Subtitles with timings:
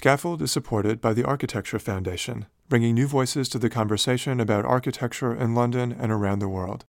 [0.00, 5.34] Scaffold is supported by the Architecture Foundation, bringing new voices to the conversation about architecture
[5.34, 6.86] in London and around the world.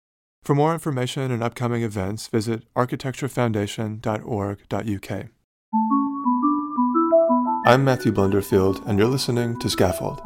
[0.42, 5.26] For more information and upcoming events, visit architecturefoundation.org.uk.
[7.68, 10.24] I'm Matthew Blunderfield, and you're listening to Scaffold.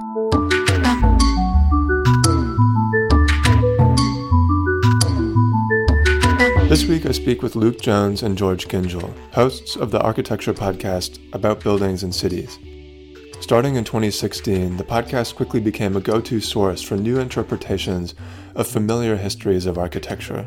[6.69, 11.19] This week I speak with Luke Jones and George Gingell, hosts of the architecture podcast
[11.33, 12.57] about buildings and cities.
[13.41, 18.13] Starting in 2016, the podcast quickly became a go to source for new interpretations
[18.53, 20.45] of familiar histories of architecture,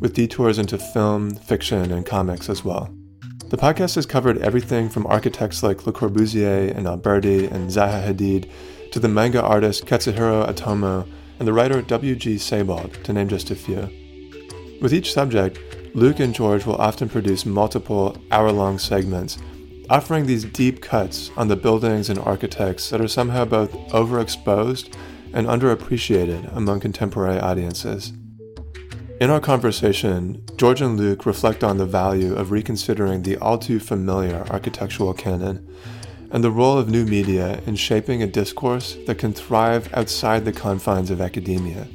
[0.00, 2.94] with detours into film, fiction, and comics as well.
[3.48, 8.50] The podcast has covered everything from architects like Le Corbusier and Alberti and Zaha Hadid
[8.92, 11.08] to the manga artist Katsuhiro Otomo
[11.38, 12.38] and the writer W.G.
[12.38, 13.88] Sebald, to name just a few.
[14.82, 15.58] With each subject,
[15.94, 19.38] Luke and George will often produce multiple hour long segments,
[19.88, 24.94] offering these deep cuts on the buildings and architects that are somehow both overexposed
[25.32, 28.12] and underappreciated among contemporary audiences.
[29.20, 33.80] In our conversation, George and Luke reflect on the value of reconsidering the all too
[33.80, 35.66] familiar architectural canon
[36.30, 40.52] and the role of new media in shaping a discourse that can thrive outside the
[40.52, 41.86] confines of academia.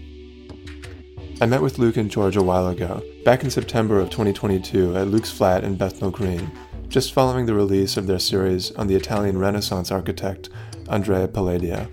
[1.42, 5.08] I met with Luke and George a while ago, back in September of 2022 at
[5.08, 6.52] Luke's flat in Bethnal Green,
[6.92, 10.50] just following the release of their series on the Italian Renaissance architect
[10.90, 11.90] Andrea Palladio.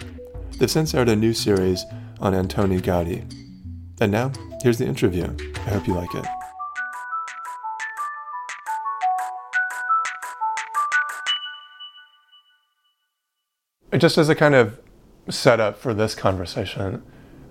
[0.59, 1.85] They've since aired a new series
[2.19, 3.23] on Antoni Gaudi.
[4.01, 5.37] And now, here's the interview.
[5.55, 6.27] I hope you like it.
[14.01, 14.81] Just as a kind of
[15.31, 17.05] setup for this conversation,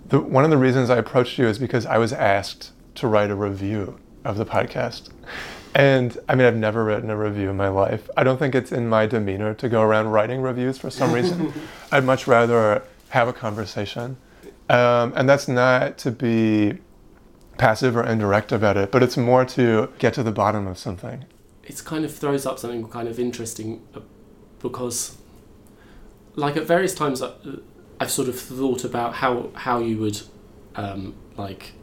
[0.06, 3.32] the, one of the reasons I approached you is because I was asked to write
[3.32, 5.12] a review of the podcast.
[5.78, 8.10] And I mean, I've never written a review in my life.
[8.18, 11.54] I don't think it's in my demeanor to go around writing reviews for some reason.
[11.92, 14.18] I'd much rather have a conversation.
[14.72, 16.80] Um, and that's not to be
[17.60, 21.26] passive or indirect about it, but it's more to get to the bottom of something.
[21.64, 24.00] It kind of throws up something kind of interesting uh,
[24.60, 25.18] because,
[26.36, 27.36] like, at various times, uh,
[28.00, 30.22] I've sort of thought about how how you would
[30.76, 31.74] um, like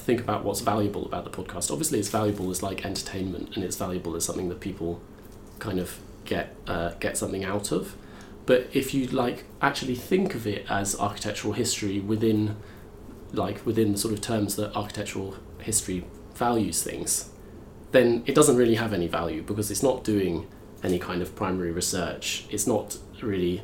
[0.00, 1.70] think about what's valuable about the podcast.
[1.70, 5.00] Obviously, it's valuable as like entertainment, and it's valuable as something that people
[5.58, 7.94] kind of get uh, get something out of.
[8.46, 12.56] But if you like actually think of it as architectural history within
[13.32, 17.30] like within the sort of terms that architectural history values things,
[17.92, 20.48] then it doesn't really have any value because it's not doing
[20.82, 22.46] any kind of primary research.
[22.50, 23.62] It's not really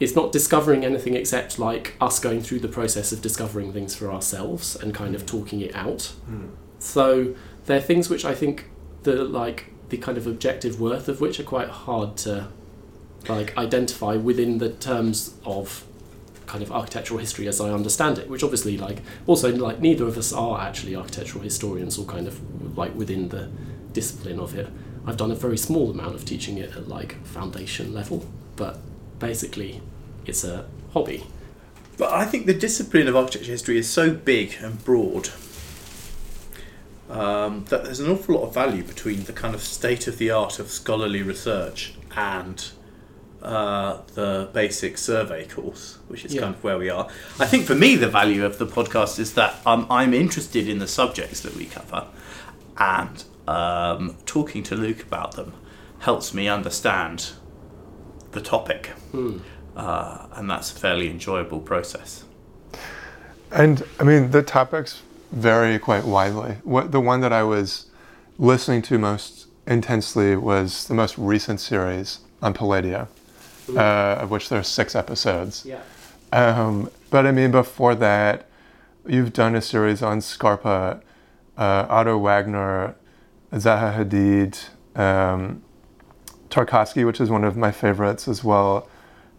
[0.00, 4.10] it's not discovering anything except like us going through the process of discovering things for
[4.10, 6.12] ourselves and kind of talking it out.
[6.28, 6.50] Mm.
[6.78, 7.34] So
[7.66, 8.70] there are things which I think
[9.02, 12.48] the like the kind of objective worth of which are quite hard to
[13.28, 15.84] like identify within the terms of
[16.46, 20.16] kind of architectural history as I understand it, which obviously like also like neither of
[20.16, 23.50] us are actually architectural historians or kind of like within the
[23.92, 24.68] discipline of it.
[25.06, 28.78] I've done a very small amount of teaching it at like foundation level, but
[29.18, 29.82] basically
[30.30, 31.26] it's a hobby.
[31.98, 35.28] But I think the discipline of architecture history is so big and broad
[37.10, 40.30] um, that there's an awful lot of value between the kind of state of the
[40.30, 42.70] art of scholarly research and
[43.42, 46.42] uh, the basic survey course, which is yeah.
[46.42, 47.08] kind of where we are.
[47.38, 50.78] I think for me, the value of the podcast is that um, I'm interested in
[50.78, 52.06] the subjects that we cover,
[52.78, 55.54] and um, talking to Luke about them
[56.00, 57.32] helps me understand
[58.30, 58.92] the topic.
[59.12, 59.40] Mm
[59.80, 62.24] uh, and that's a fairly enjoyable process.
[63.50, 65.02] And I mean, the topics
[65.32, 66.56] vary quite widely.
[66.64, 67.86] What the one that I was
[68.38, 73.08] listening to most intensely was the most recent series on Palladio,
[73.74, 75.64] uh, of which there are six episodes.
[75.64, 75.80] Yeah.
[76.32, 78.46] Um, but I mean, before that,
[79.06, 81.00] you've done a series on Scarpa,
[81.56, 82.94] uh, Otto Wagner,
[83.52, 85.62] Zaha Hadid, um,
[86.50, 88.88] Tarkovsky, which is one of my favorites as well.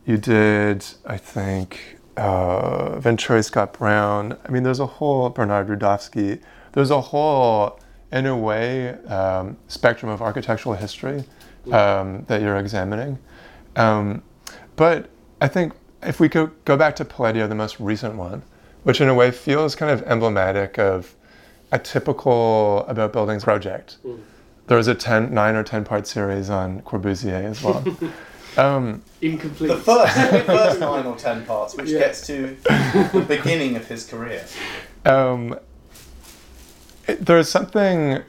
[0.05, 4.37] You did, I think, uh, Venturi Scott Brown.
[4.45, 6.41] I mean, there's a whole Bernard Rudofsky.
[6.73, 7.79] There's a whole,
[8.11, 11.23] in a way, um, spectrum of architectural history
[11.71, 13.19] um, that you're examining.
[13.75, 14.23] Um,
[14.75, 15.09] but
[15.39, 18.41] I think if we could go back to Palladio, the most recent one,
[18.83, 21.15] which in a way feels kind of emblematic of
[21.71, 23.97] a typical about buildings project.
[24.05, 24.19] Mm.
[24.67, 27.83] There was a 10, nine or 10 part series on Corbusier as well.
[28.57, 29.69] Um, Incomplete.
[29.69, 31.99] The first, the first nine or ten parts, which yeah.
[31.99, 32.57] gets to
[33.13, 34.45] the beginning of his career.
[35.05, 35.57] Um,
[37.07, 38.23] it, there's something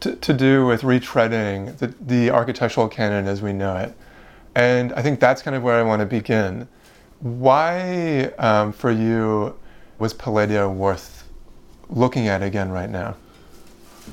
[0.00, 3.96] to, to do with retreading the, the architectural canon as we know it.
[4.54, 6.68] And I think that's kind of where I want to begin.
[7.20, 9.56] Why, um, for you,
[9.98, 11.28] was Palladio worth
[11.88, 13.16] looking at again right now?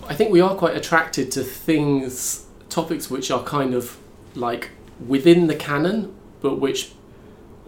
[0.08, 3.98] I think we are quite attracted to things, topics which are kind of
[4.36, 4.72] like
[5.08, 6.92] within the canon, but which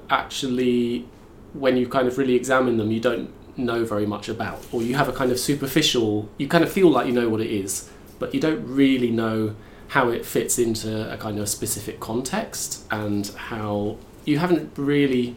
[0.10, 1.08] actually,
[1.54, 4.96] when you kind of really examine them, you don't know very much about, or you
[4.96, 7.90] have a kind of superficial, you kind of feel like you know what it is,
[8.20, 9.56] but you don't really know
[9.90, 15.36] how it fits into a kind of specific context and how you haven't really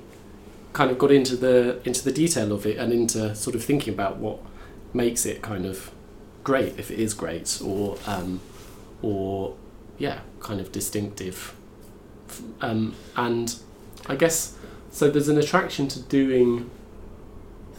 [0.72, 3.92] kind of got into the into the detail of it and into sort of thinking
[3.92, 4.38] about what
[4.94, 5.90] makes it kind of
[6.44, 8.40] great if it is great or um,
[9.02, 9.54] or
[9.98, 11.54] yeah kind of distinctive
[12.60, 13.54] um, and
[14.06, 14.56] I guess
[14.90, 16.70] so there's an attraction to doing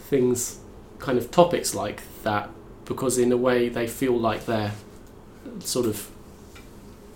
[0.08, 0.58] things
[0.98, 2.50] kind of topics like that
[2.84, 4.72] because in a way they feel like they're
[5.60, 6.08] sort of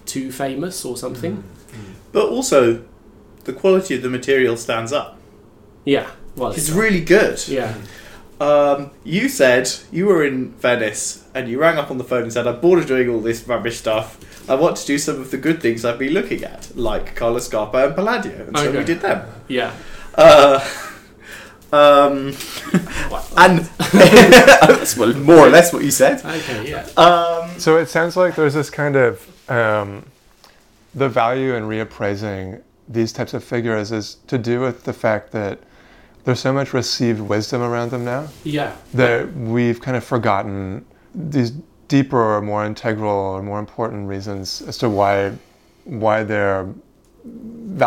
[0.06, 1.43] too famous or something
[2.12, 2.85] But also,
[3.44, 5.19] the quality of the material stands up.
[5.85, 7.47] yeah well It's really good.
[7.49, 7.75] yeah
[8.41, 12.33] Um, you said you were in Venice and you rang up on the phone and
[12.33, 14.19] said, I'm bored of doing all this rubbish stuff.
[14.49, 17.39] I want to do some of the good things I've been looking at, like Carlo
[17.39, 18.47] Scarpa and Palladio.
[18.49, 19.27] And so we did them.
[19.49, 19.73] yeah
[20.15, 20.59] Uh,
[21.73, 22.35] um,
[23.37, 23.59] and
[23.93, 26.25] that's well, more or less what you said.
[26.25, 30.05] okay yeah Um, So it sounds like there's this kind of um,
[30.94, 35.61] the value in reappraising these types of figures is to do with the fact that
[36.25, 40.85] there's so much received wisdom around them now yeah that we've kind of forgotten
[41.15, 41.53] these
[41.93, 45.15] deeper or more integral or more important reasons as to why
[45.85, 46.65] why they're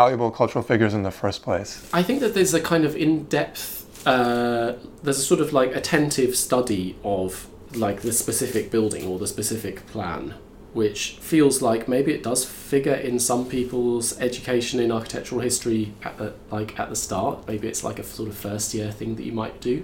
[0.00, 1.70] valuable cultural figures in the first place.
[1.92, 6.36] I think that there's a kind of in-depth, uh, there's a sort of like attentive
[6.36, 10.34] study of like the specific building or the specific plan,
[10.72, 11.00] which
[11.32, 16.28] feels like maybe it does figure in some people's education in architectural history at the
[16.56, 17.34] like at the start.
[17.48, 19.76] Maybe it's like a sort of first year thing that you might do,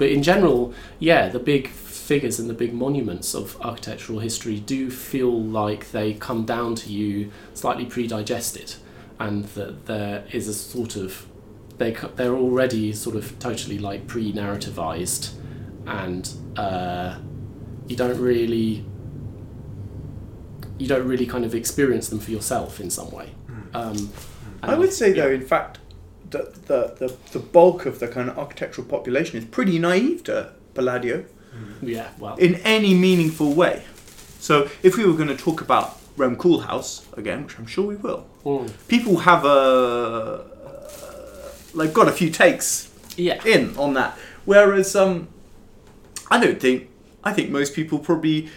[0.00, 1.68] but in general, yeah, the big
[2.10, 6.90] figures and the big monuments of architectural history do feel like they come down to
[6.90, 8.74] you slightly pre-digested
[9.20, 11.28] and that there is a sort of
[11.78, 15.34] they they're already sort of totally like pre-narrativized
[15.86, 17.16] and uh,
[17.86, 18.84] you don't really
[20.78, 23.30] you don't really kind of experience them for yourself in some way
[23.72, 24.10] um,
[24.64, 25.22] I would say, yeah.
[25.22, 25.78] though, in fact,
[26.30, 30.52] that the, the, the bulk of the kind of architectural population is pretty naive to
[30.74, 31.24] Palladio.
[31.82, 33.82] Yeah well in any meaningful way.
[34.38, 37.96] So if we were going to talk about Rem Koolhaas again, which I'm sure we
[37.96, 40.44] will, mm, people have a
[41.74, 44.18] like got a few takes yeah in on that.
[44.44, 45.28] Whereas um,
[46.30, 46.88] I don't think
[47.22, 48.48] I think most people probably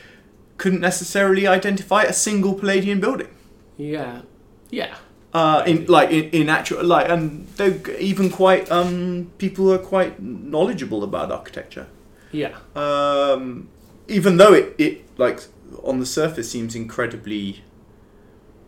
[0.57, 3.29] couldn't necessarily identify a single Palladian building.
[3.77, 4.21] yeah
[4.69, 4.95] yeah
[5.33, 7.69] Uh, in like in, in actual like and they
[7.99, 11.87] even quite um people who are quite knowledgeable about architecture.
[12.33, 13.69] Yeah um,
[14.09, 15.39] even though it, it like
[15.83, 17.63] on the surface seems incredibly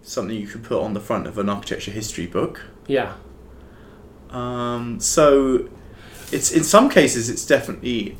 [0.01, 2.61] something you could put on the front of an architecture history book.
[2.87, 3.13] yeah
[4.29, 5.67] Um, so
[6.31, 8.17] it's in some cases it's definitely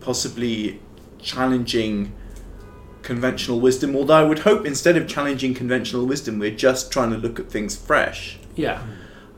[0.00, 0.80] possibly
[1.20, 2.12] challenging
[3.02, 3.96] conventional wisdom.
[3.96, 7.50] Although I would hope instead of challenging conventional wisdom, we're just trying to look at
[7.50, 8.38] things fresh.
[8.54, 8.82] yeah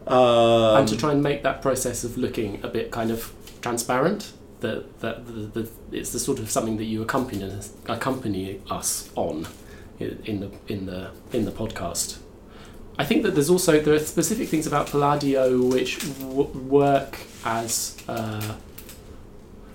[0.07, 4.33] Um, and to try and make that process of looking a bit kind of transparent
[4.61, 9.11] that that the, the, it's the sort of something that you accompany us, accompany us
[9.15, 9.47] on
[9.99, 12.19] in the in the in the podcast
[12.99, 17.97] I think that there's also there are specific things about Palladio which w- work as
[18.09, 18.55] uh,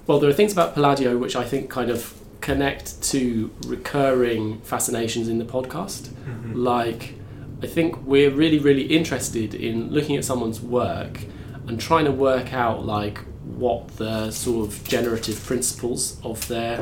[0.07, 0.19] well.
[0.19, 5.37] There are things about Palladio which I think kind of connect to recurring fascinations in
[5.37, 6.09] the podcast.
[6.55, 7.13] Like,
[7.61, 11.19] I think we're really really interested in looking at someone's work
[11.67, 13.19] and trying to work out like
[13.57, 16.79] what the sort of generative principles of their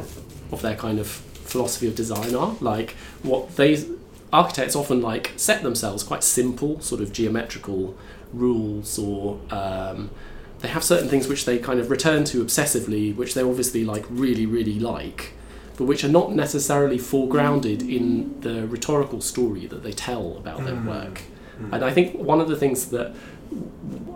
[0.51, 2.55] of their kind of philosophy of design are.
[2.61, 2.91] Like
[3.23, 3.85] what they
[4.31, 7.95] architects often like set themselves quite simple sort of geometrical
[8.31, 10.11] rules or um,
[10.59, 14.05] they have certain things which they kind of return to obsessively which they obviously like
[14.09, 15.33] really really like
[15.77, 20.75] but which are not necessarily foregrounded in the rhetorical story that they tell about their
[20.75, 21.21] work.
[21.71, 23.15] And i think one of the things that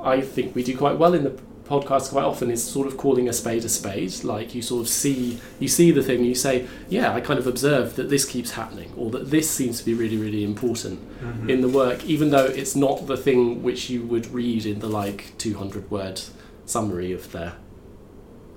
[0.04, 1.34] i think we do quite well in the
[1.66, 4.24] podcast quite often is sort of calling a spade a spade.
[4.24, 7.48] Like you sort of see you see the thing you say yeah i kind of
[7.48, 11.00] observe that this keeps happening or that this seems to be really really important
[11.48, 14.88] in the work even though it's not the thing which you would read in the
[14.88, 16.22] like 200 word
[16.66, 17.54] summary of their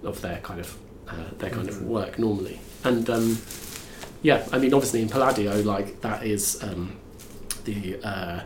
[0.03, 0.77] of their kind of
[1.09, 2.59] uh, their kind of work normally.
[2.83, 3.39] And um,
[4.23, 6.97] yeah i mean obviously in palladio like that is um,
[7.65, 8.41] the uh,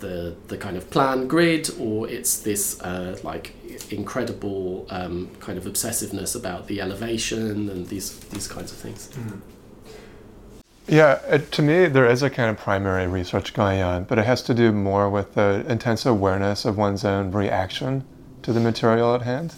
[0.00, 3.54] the the kind of plan grid or it's this uh, like
[3.90, 9.10] incredible um, kind of obsessiveness about the elevation and these these kinds of things.
[10.86, 14.24] Yeah, it, to me, there is a kind of primary research going on, but it
[14.24, 18.04] has to do more with the intense awareness of one's own reaction
[18.42, 19.54] to the material at hand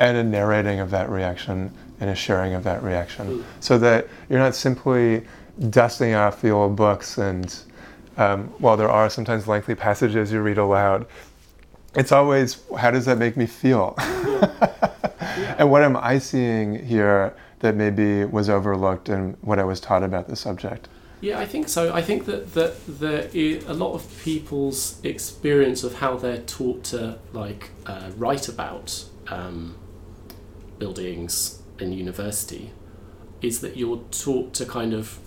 [0.00, 3.44] and a narrating of that reaction and a sharing of that reaction Mm.
[3.60, 5.22] so that you're not simply
[5.70, 7.54] dusting off the old books and
[8.16, 11.06] um, while there are sometimes lengthy passages you read aloud
[11.96, 13.96] it's always how does that make me feel?
[15.58, 20.02] And what am i seeing here that maybe was overlooked in what i was taught
[20.02, 20.88] about the subject?
[21.20, 21.92] Yeah, I think so.
[21.94, 26.84] I think that that there is a lot of people's experience of how they're taught
[26.84, 29.76] to like uh, write about um,
[30.78, 32.72] buildings in university
[33.40, 35.18] is that you're taught to kind of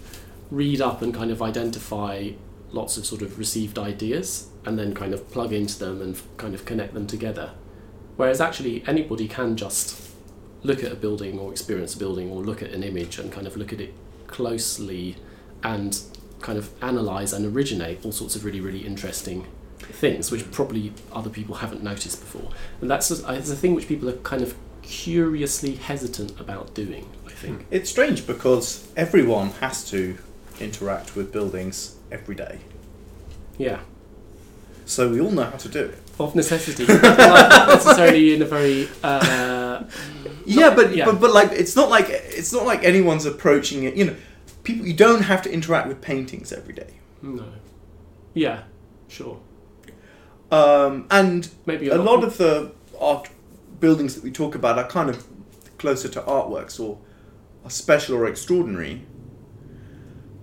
[0.51, 2.31] read up and kind of identify
[2.71, 6.53] lots of sort of received ideas and then kind of plug into them and kind
[6.53, 7.51] of connect them together.
[8.17, 10.07] Whereas actually anybody can just
[10.63, 13.47] look at a building or experience a building or look at an image and kind
[13.47, 13.93] of look at it
[14.27, 15.15] closely
[15.63, 16.01] and
[16.41, 19.47] kind of analyze and originate all sorts of really really interesting
[19.79, 22.49] things which probably other people haven't noticed before
[22.81, 27.31] and that's a, a thing which people are kind of curiously hesitant about doing i
[27.31, 30.17] think It's strange because everyone has to
[30.59, 32.59] interact with buildings every day,
[33.57, 33.79] yeah
[34.85, 35.97] so we all know how to do it.
[36.19, 39.83] of necessity not necessarily in a very uh,
[40.45, 41.03] Yeah, but, yeah.
[41.05, 43.95] but but like it's not like it's not like anyone's approaching it.
[43.95, 44.15] You know,
[44.63, 46.93] people you don't have to interact with paintings every day.
[47.21, 47.43] no
[48.33, 48.63] yeah
[49.09, 49.39] sure
[50.51, 53.29] Um, and maybe a lot of the art
[53.81, 55.25] buildings that we talk about are kind of
[55.77, 56.97] closer to artworks or
[57.65, 59.01] are special or extraordinary.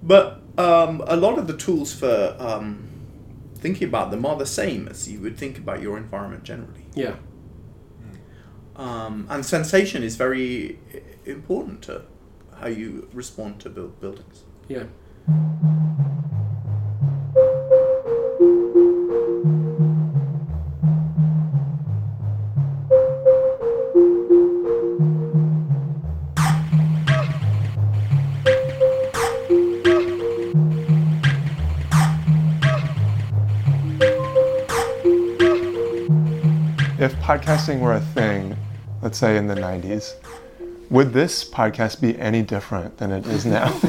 [0.02, 2.88] But um, a lot of the tools for um,
[3.56, 6.86] thinking about them are the same as you would think about your environment generally.
[6.94, 7.16] yeah
[8.76, 10.78] Um, and sensation is very
[11.24, 12.02] important to
[12.60, 14.44] how you respond to build buildings.
[14.68, 14.84] yeah
[37.24, 38.54] podcasting were a thing
[39.02, 40.12] let's say in the 90s
[40.90, 43.72] would this podcast be any different than it is now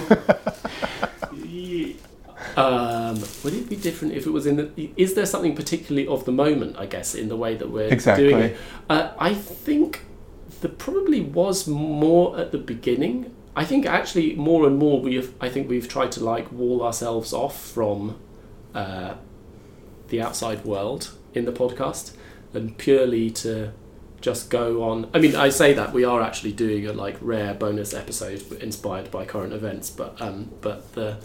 [2.58, 4.90] Um, would it be different if it was in the?
[4.96, 6.78] Is there something particularly of the moment?
[6.78, 8.30] I guess in the way that we're Exactly.
[8.30, 8.58] doing it.
[8.90, 10.06] Uh, I think
[10.62, 13.36] there probably was more at the beginning.
[13.58, 15.34] I think actually more and more we have.
[15.42, 18.18] I think we've tried to like wall ourselves off from
[18.74, 19.16] uh,
[20.08, 22.14] the outside world in the podcast,
[22.56, 23.72] and purely to
[24.22, 25.10] just go on.
[25.14, 29.12] I mean, I say that we are actually doing a like rare bonus episode inspired
[29.12, 31.18] by current events, but um, but the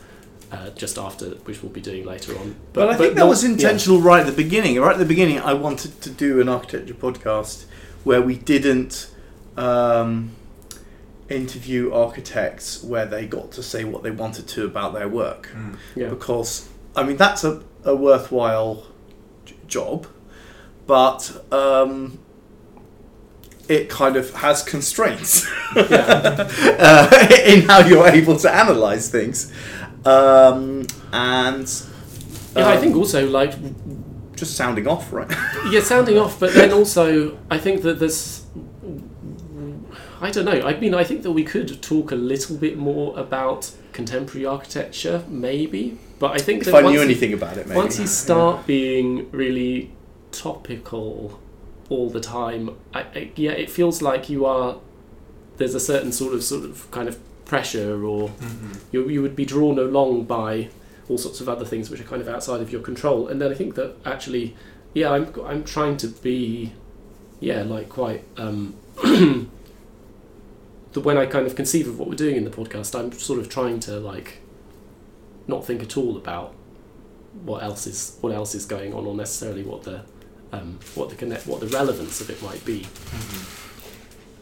[0.52, 2.56] uh, just after which we'll be doing later on.
[2.72, 3.50] But, I think that not- was yeah.
[3.50, 4.80] intentional right at the beginning.
[4.80, 7.64] Right at the beginning, I wanted to do an architecture podcast
[8.02, 9.10] where we didn't
[9.56, 10.32] um,
[11.28, 15.50] interview architects where they got to say what they wanted to about their work.
[15.94, 16.08] Yeah.
[16.08, 18.86] Because, I mean, that's a, a worthwhile
[19.44, 20.06] j- job,
[20.90, 22.18] but um,
[23.68, 29.52] it kind of has constraints uh, in how you're able to analyze things.
[30.04, 31.70] Um, and
[32.56, 33.54] yeah, I um, think also like
[34.34, 35.30] just sounding off, right?
[35.70, 38.44] yeah, sounding off, but then also I think that there's.
[40.20, 40.60] I don't know.
[40.66, 45.22] I mean, I think that we could talk a little bit more about contemporary architecture,
[45.28, 46.00] maybe.
[46.18, 47.78] But I think if that I once knew you- anything about it, maybe.
[47.78, 49.92] once you start being really
[50.32, 51.40] topical
[51.88, 54.78] all the time, I, I, yeah, it feels like you are.
[55.56, 58.30] There's a certain sort of sort of kind of pressure, or
[58.92, 60.70] you you would be drawn along by
[61.08, 63.28] all sorts of other things which are kind of outside of your control.
[63.28, 64.56] And then I think that actually,
[64.94, 66.72] yeah, I'm I'm trying to be,
[67.40, 68.24] yeah, like quite.
[68.36, 68.76] Um,
[70.92, 73.38] the when I kind of conceive of what we're doing in the podcast, I'm sort
[73.38, 74.38] of trying to like
[75.46, 76.54] not think at all about
[77.44, 80.02] what else is what else is going on or necessarily what the
[80.52, 82.86] um, what the connect what the relevance of it might be.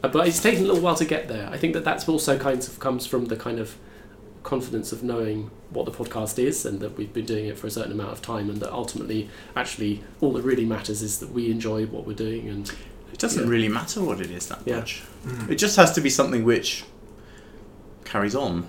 [0.03, 1.49] Uh, but it's taken a little while to get there.
[1.51, 3.77] I think that that's also kind of comes from the kind of
[4.45, 7.71] confidence of knowing what the podcast is and that we've been doing it for a
[7.71, 11.51] certain amount of time and that ultimately actually all that really matters is that we
[11.51, 12.73] enjoy what we're doing and
[13.13, 13.51] it doesn't Yeah.
[13.51, 14.77] really matter what it is that Yeah.
[14.77, 15.03] much.
[15.51, 16.85] It just has to be something which
[18.05, 18.69] carries on.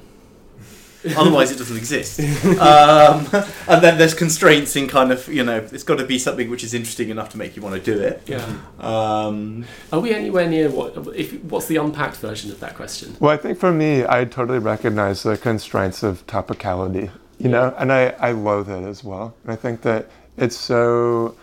[1.16, 2.20] Otherwise, it doesn't exist.
[2.60, 3.28] Um,
[3.68, 6.64] and then there's constraints in kind of you know it's got to be something which
[6.64, 8.22] is interesting enough to make you want to do it.
[8.28, 8.46] Yeah.
[8.80, 10.96] Um, Are we anywhere near what?
[11.16, 13.16] If what's the unpacked version of that question?
[13.20, 17.92] Well, I think for me, I totally recognize the constraints of topicality, you know, and
[17.92, 19.36] I, I loathe it as well.
[19.44, 21.36] And I think that it's so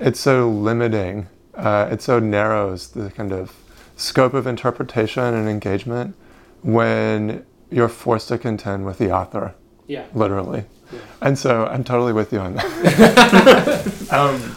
[0.00, 1.28] it's so limiting.
[1.54, 3.54] Uh, it so narrows the kind of
[3.96, 6.14] scope of interpretation and engagement
[6.62, 9.54] when you're forced to contend with the author,
[9.86, 10.04] Yeah.
[10.14, 10.64] literally.
[10.92, 11.00] Yeah.
[11.20, 14.08] And so I'm totally with you on that.
[14.12, 14.56] um,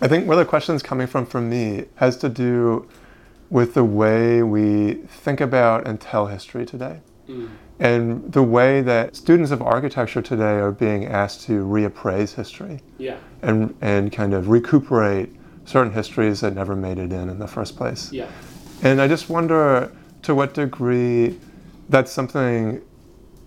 [0.00, 2.86] I think where the question's coming from for me has to do
[3.50, 7.00] with the way we think about and tell history today.
[7.28, 7.48] Mm.
[7.78, 13.16] And the way that students of architecture today are being asked to reappraise history Yeah.
[13.42, 15.34] and, and kind of recuperate
[15.64, 18.12] certain histories that never made it in in the first place.
[18.12, 18.28] Yeah.
[18.82, 19.90] And I just wonder
[20.22, 21.38] to what degree
[21.88, 22.82] that's something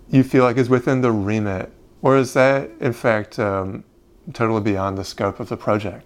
[0.10, 3.84] you feel like is within the remit, or is that in fact um,
[4.34, 6.06] totally beyond the scope of the project?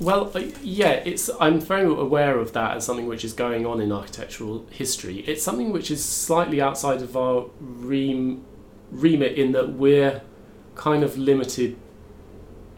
[0.00, 1.28] Well, uh, yeah, it's.
[1.40, 5.18] I'm very aware of that as something which is going on in architectural history.
[5.26, 8.44] It's something which is slightly outside of our rem,
[8.92, 10.22] remit in that we're
[10.76, 11.76] kind of limited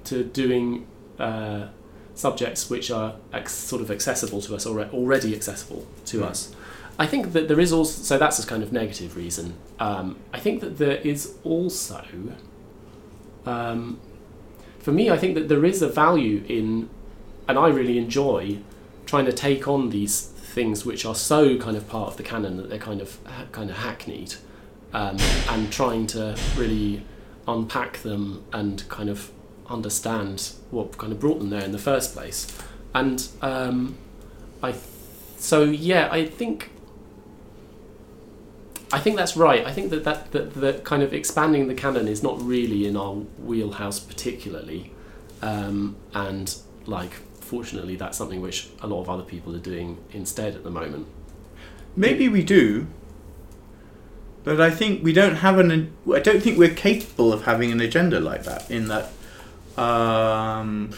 [0.04, 0.86] to doing
[1.18, 1.68] uh,
[2.14, 6.54] subjects which are ex- sort of accessible to us already, already accessible to us.
[7.00, 9.54] I think that there is also so that's a kind of negative reason.
[9.78, 12.04] Um, I think that there is also.
[13.46, 13.98] Um,
[14.80, 16.90] for me, I think that there is a value in
[17.48, 18.58] and I really enjoy
[19.06, 22.58] trying to take on these things which are so kind of part of the canon
[22.58, 23.18] that they're kind of
[23.50, 24.36] kind of hackneyed,
[24.92, 25.16] um,
[25.48, 27.02] and trying to really
[27.48, 29.30] unpack them and kind of
[29.68, 32.46] understand what kind of brought them there in the first place.
[32.94, 33.96] And um,
[34.62, 34.84] I, th-
[35.38, 36.72] so yeah, I think.
[38.92, 39.64] I think that's right.
[39.64, 42.96] I think that, that that that kind of expanding the canon is not really in
[42.96, 44.92] our wheelhouse particularly,
[45.42, 46.54] um, and
[46.86, 50.70] like fortunately that's something which a lot of other people are doing instead at the
[50.70, 51.06] moment.
[51.96, 52.86] maybe we do,
[54.44, 55.92] but I think we don't have an.
[56.14, 58.70] I don't think we're capable of having an agenda like that.
[58.70, 59.04] In that,
[59.76, 60.90] um,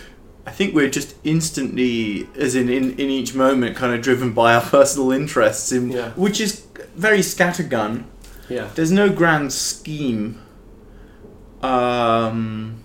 [0.47, 4.55] I think we're just instantly, as in, in in each moment, kind of driven by
[4.55, 6.11] our personal interests, in, Yeah.
[6.11, 8.05] which is very scattergun.
[8.49, 8.69] Yeah.
[8.75, 10.41] There's no grand scheme.
[11.63, 12.85] Um,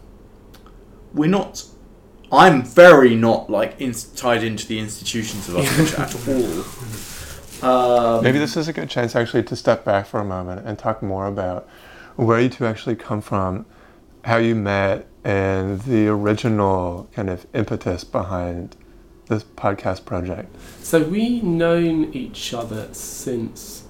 [1.13, 1.65] we're not.
[2.32, 8.17] I'm very not like in, tied into the institutions of architecture at all.
[8.17, 10.78] Um, Maybe this is a good chance actually to step back for a moment and
[10.78, 11.67] talk more about
[12.15, 13.65] where you two actually come from,
[14.24, 18.76] how you met, and the original kind of impetus behind
[19.28, 20.56] this podcast project.
[20.82, 23.87] So we known each other since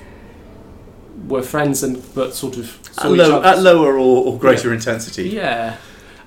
[1.27, 5.29] were friends and but sort of at, low, at lower or, or greater intensity.
[5.29, 5.77] Yeah.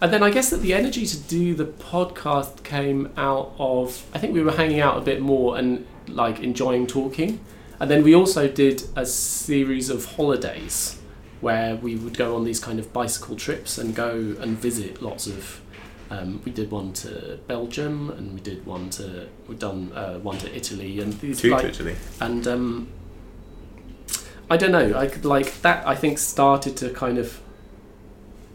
[0.00, 4.18] And then I guess that the energy to do the podcast came out of I
[4.18, 7.40] think we were hanging out a bit more and like enjoying talking.
[7.78, 10.98] And then we also did a series of holidays
[11.40, 14.10] where we would go on these kind of bicycle trips and go
[14.40, 15.60] and visit lots of
[16.08, 20.38] um, we did one to Belgium and we did one to we've done uh, one
[20.38, 21.96] to Italy and these To like Italy.
[22.20, 22.88] and um,
[24.48, 24.96] I don't know.
[24.96, 25.86] I could like that.
[25.86, 27.40] I think started to kind of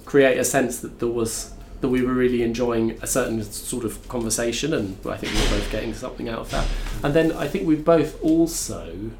[0.06, 4.08] create a sense that there was that we were really enjoying a certain sort of
[4.08, 6.68] conversation, and I think we were both getting something out of that.
[7.04, 9.12] And then I think we both also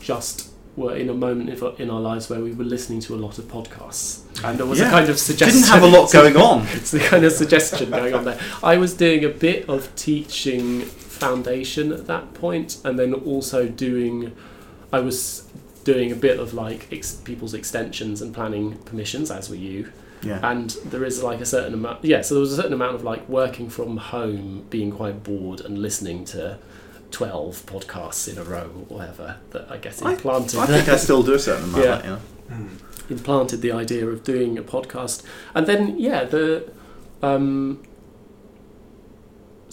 [0.00, 3.38] just were in a moment in- our lives where we were listening to a lot
[3.38, 5.60] of podcasts, and there was a kind of suggestion.
[5.60, 6.66] Didn't have a lot going on.
[6.72, 8.38] It's the kind of suggestion going on there.
[8.62, 14.34] I was doing a bit of teaching foundation at that point, and then also doing,
[14.92, 15.48] I was
[15.84, 19.92] doing a bit of like ex- people's extensions and planning permissions, as were you.
[20.24, 20.40] Yeah.
[20.42, 22.22] And there is like a certain amount, yeah.
[22.22, 25.78] So there was a certain amount of like working from home, being quite bored, and
[25.78, 26.58] listening to.
[27.10, 30.96] 12 podcasts in a row or whatever that I guess I- implanted I think I
[30.96, 31.84] still do a certain amount.
[31.84, 31.96] Yeah.
[31.98, 32.58] That, yeah.
[33.08, 35.22] implanted the idea of doing a podcast
[35.54, 36.68] and then yeah the
[37.22, 37.80] um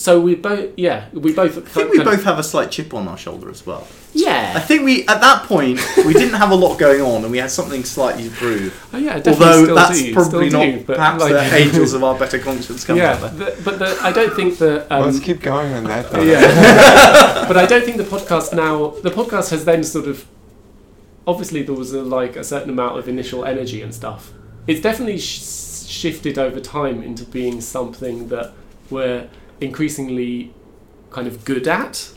[0.02, 3.08] so we both yeah we both I think we both have a slight chip on
[3.08, 3.88] our shoulder as well.
[4.14, 4.54] Yeah.
[4.56, 7.38] I think we, at that point, we didn't have a lot going on, and we
[7.38, 8.90] had something slightly to prove.
[8.94, 11.56] oh, yeah definitely Although still that's do, probably still not do, but perhaps like, the
[11.56, 15.06] angels of our better conscience coming yeah the, but the, I don't think that um,
[15.06, 16.10] Let's keep going on that.
[16.10, 16.22] Though.
[16.24, 20.26] yeah but I don't think the podcast now the podcast has then sort of
[21.28, 24.34] obviously there was a, like a certain amount of initial energy and stuff
[24.66, 28.54] it's definitely sh- shifted over time into being something that
[28.90, 29.30] we're
[29.62, 30.54] increasingly
[31.12, 32.10] kind of good at,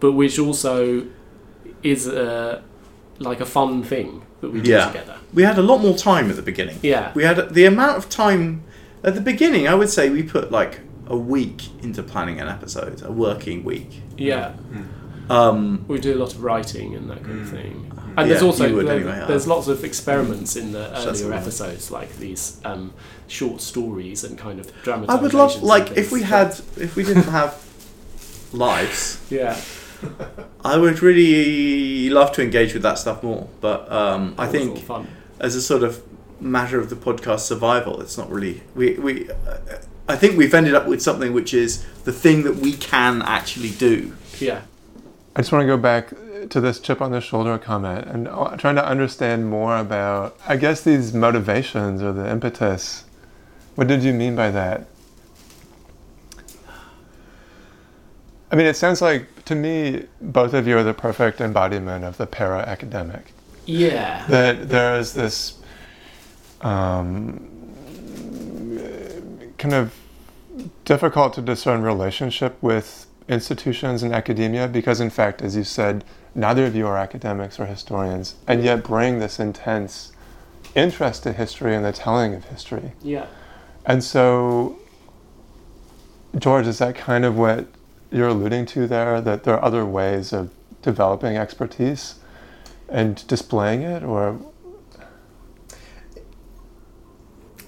[0.00, 1.06] but which also
[1.82, 2.62] is a,
[3.18, 4.86] like a fun thing that we do Yeah.
[4.86, 5.16] together.
[5.32, 6.78] We had a lot more time at the beginning.
[6.82, 7.12] Yeah.
[7.14, 8.62] We had the amount of time
[9.02, 9.66] at the beginning.
[9.68, 14.00] I would say we put like a week into planning an episode, a working week.
[14.16, 14.52] Yeah.
[15.28, 17.50] Um, We do a lot of writing and that kind of Mm.
[17.50, 17.92] thing.
[18.16, 21.06] And Yeah, there's also you would there- anyway, there's lots of experiments in the That's
[21.06, 21.40] earlier all right.
[21.40, 22.92] episodes, like these um,
[23.26, 24.70] short stories and kind of
[25.08, 25.98] I would love like things.
[25.98, 27.54] if we had if we didn't have
[28.52, 29.20] lives.
[29.30, 29.60] yeah,
[30.64, 34.68] I would really love to engage with that stuff more, but um, I that was
[34.68, 35.08] all think fun.
[35.40, 36.02] as a sort of
[36.40, 38.62] matter of the podcast survival, it's not really.
[38.74, 39.30] We we.
[39.30, 39.58] Uh,
[40.06, 43.70] I think we've ended up with something which is the thing that we can actually
[43.70, 44.14] do.
[44.38, 44.60] Yeah,
[45.34, 46.12] I just want to go back
[46.50, 50.56] to this chip on the shoulder comment and uh, trying to understand more about, I
[50.56, 53.04] guess, these motivations or the impetus.
[53.74, 54.86] What did you mean by that?
[58.50, 62.16] I mean, it sounds like to me, both of you are the perfect embodiment of
[62.16, 63.32] the para academic.
[63.66, 65.58] yeah, That there is this
[66.60, 67.50] um,
[69.58, 69.94] kind of
[70.84, 76.66] difficult to discern relationship with institutions and academia because, in fact, as you said, neither
[76.66, 80.12] of you are academics or historians, and yet bring this intense
[80.74, 82.92] interest to history and the telling of history.
[83.02, 83.26] yeah,
[83.86, 84.78] And so,
[86.38, 87.66] George, is that kind of what
[88.10, 89.20] you're alluding to there?
[89.20, 90.50] That there are other ways of
[90.82, 92.16] developing expertise
[92.88, 94.38] and displaying it, or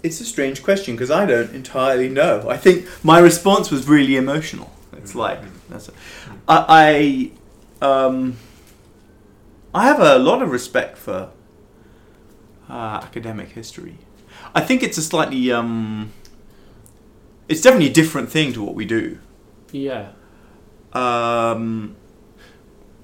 [0.02, 2.48] It's a strange question because I don't entirely know.
[2.48, 4.70] I think my response was really emotional.
[4.92, 5.88] It's like that's.
[5.88, 5.92] A,
[6.48, 7.32] I
[7.82, 8.36] I, um,
[9.76, 11.28] I have a lot of respect for
[12.70, 13.98] uh, academic history.
[14.54, 16.14] I think it's a slightly um,
[17.46, 19.18] it's definitely a different thing to what we do.
[19.72, 20.12] yeah,
[20.94, 21.94] Um,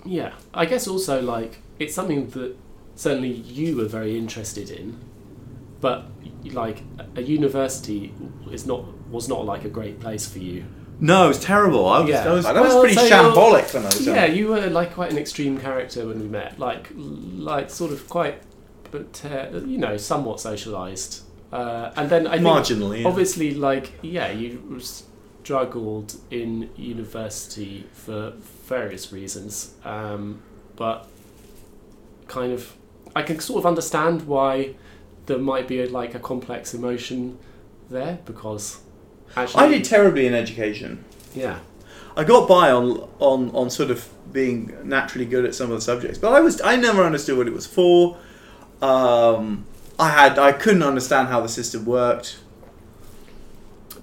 [0.07, 0.33] yeah.
[0.55, 2.57] I guess also like it's something that
[2.97, 4.99] certainly you were very interested in,
[5.83, 6.07] but
[6.53, 6.85] like
[7.17, 8.15] a university
[8.51, 10.65] is not was not like a great place for you.
[11.01, 11.87] No, it's terrible.
[11.89, 12.29] I was, Yeah.
[12.29, 14.37] I was, I Well, was pretty so you're- shambolic when I was Yeah, young.
[14.37, 18.43] you were like quite an extreme character when we met, like like sort of quite,
[18.91, 21.23] but uh, you know, somewhat socialized.
[21.53, 23.09] Uh, and then I think Marginally, yeah.
[23.09, 24.81] obviously like yeah, you
[25.43, 28.33] struggled in university for
[28.67, 30.41] various reasons, um,
[30.77, 31.07] but
[32.29, 32.75] kind of
[33.15, 34.75] I can sort of understand why
[35.27, 37.39] there might be a, like a complex emotion
[37.91, 38.81] there because
[39.37, 41.05] actually I did terribly in education.
[41.35, 41.59] yeah
[42.17, 45.81] I got by on on on sort of being naturally good at some of the
[45.83, 48.17] subjects, but I was I never understood what it was for.
[48.83, 49.65] Um,
[49.99, 52.39] I had I couldn't understand how the system worked.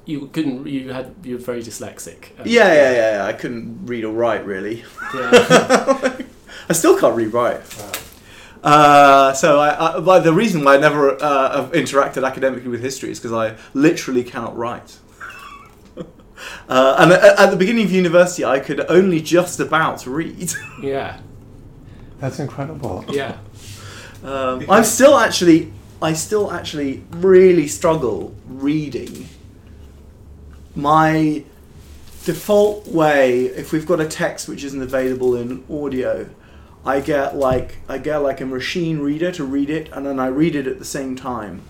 [0.05, 3.11] you couldn't you had you were very dyslexic Um, Yeah, yeah, yeah.
[3.17, 3.25] yeah.
[3.25, 4.83] I couldn't read or write really.
[5.13, 5.29] yeah.
[6.69, 7.61] I still can't read write.
[8.63, 13.09] Uh, so I, I, the reason why I never uh, have interacted academically with history
[13.11, 14.97] is because I literally cannot write.
[16.67, 20.51] Uh, and at, at the beginning of university, I could only just about read.
[20.81, 21.19] yeah
[22.19, 23.05] that's incredible.
[23.09, 23.37] yeah
[24.23, 25.71] Um, I'm still actually,
[26.01, 29.29] I still actually really struggle reading.
[30.75, 31.43] My
[32.25, 36.29] default way, if we've got a text which isn't available in audio,
[36.85, 40.27] I get like I get like a machine reader to read it, and then I
[40.27, 41.61] read it at the same time.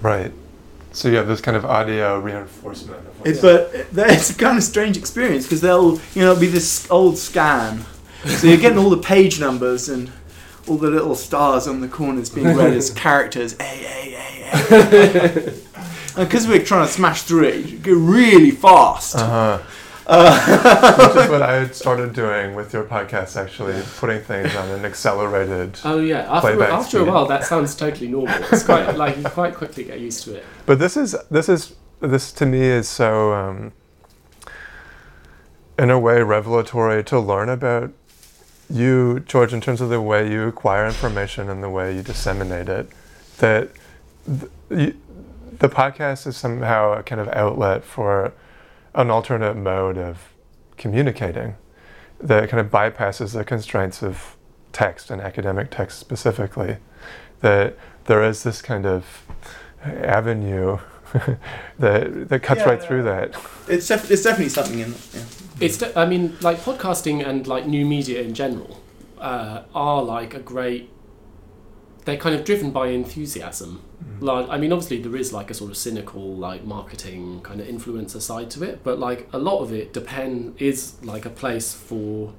[0.00, 0.32] Right.
[0.96, 3.04] So you have this kind of audio reinforcement.
[3.22, 3.70] It, but
[4.08, 7.84] it's a kind of strange experience because they'll you know it'll be this old scan,
[8.24, 10.10] so you're getting all the page numbers and
[10.66, 13.54] all the little stars on the corners being read as characters.
[13.60, 15.52] A A A A.
[16.16, 19.16] Because we're trying to smash through it, you go really fast.
[19.16, 19.58] Uh-huh.
[20.08, 24.68] Uh, Which is what I had started doing with your podcast, actually, putting things on
[24.70, 25.78] an accelerated.
[25.84, 29.54] oh yeah after, after a while that sounds totally normal it's quite like you quite
[29.54, 33.32] quickly get used to it But this is this is this to me is so,
[33.32, 33.72] um,
[35.78, 37.90] in a way, revelatory to learn about
[38.70, 42.68] you, George, in terms of the way you acquire information and the way you disseminate
[42.68, 42.88] it.
[43.38, 43.70] That
[44.26, 44.96] th- you,
[45.58, 48.32] the podcast is somehow a kind of outlet for
[48.96, 50.32] an alternate mode of
[50.76, 51.54] communicating
[52.20, 54.36] that kind of bypasses the constraints of
[54.72, 56.78] text and academic text specifically.
[57.40, 59.04] That there is this kind of
[59.84, 60.78] avenue
[61.78, 63.34] that that cuts Yeah, right through that.
[63.68, 64.92] it's, def- it's definitely something in.
[65.14, 65.20] Yeah.
[65.60, 68.80] it's de- I mean like podcasting and like new media in general
[69.18, 70.90] uh, are like a great
[72.06, 73.82] they're kind of driven by enthusiasm.
[74.20, 77.66] Like, I mean, obviously there is like a sort of cynical, like marketing kind of
[77.66, 81.74] influencer side to it, but like a lot of it depend is like a place
[81.74, 82.32] for,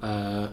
[0.00, 0.48] uh,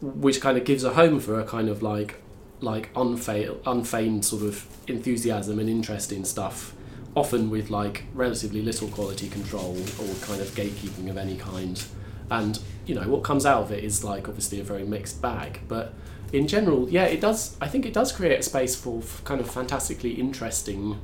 [0.00, 2.22] which kind of gives a home for a kind of like,
[2.60, 6.74] like unfail, unfeigned sort of enthusiasm and interest in stuff,
[7.14, 11.84] often with like relatively little quality control or kind of gatekeeping of any kind,
[12.30, 15.60] and you know what comes out of it is like obviously a very mixed bag,
[15.68, 15.92] but
[16.32, 17.56] in general, yeah, it does.
[17.60, 20.98] I think it does create a space for kind of fantastically interesting,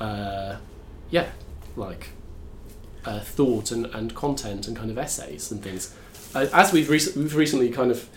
[0.00, 0.56] uh,
[1.10, 1.30] yeah,
[1.76, 2.10] like
[3.04, 5.94] uh, thought and, and content and kind of essays and things.
[6.34, 8.08] Uh, as we've rec- we've recently kind of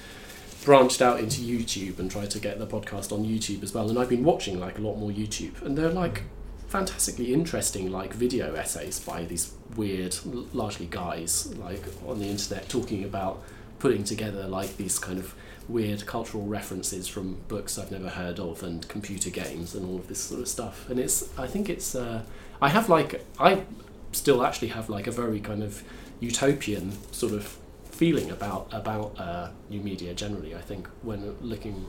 [0.66, 3.98] branched out into YouTube and tried to get the podcast on YouTube as well, and
[3.98, 6.24] I've been watching like a lot more YouTube, and they're like
[6.68, 10.16] fantastically interesting like video essays by these weird,
[10.54, 13.44] largely guys like on the internet talking about
[13.80, 15.34] putting together like these kind of
[15.67, 20.08] weird cultural references from books I've never heard of and computer games and all of
[20.08, 20.89] this sort of stuff.
[20.89, 22.24] And it's I think it's uh,
[22.62, 23.63] I have like I
[24.12, 25.84] still actually have like a very kind of
[26.19, 30.56] utopian sort of feeling about about uh, new media generally.
[30.56, 31.88] I think when looking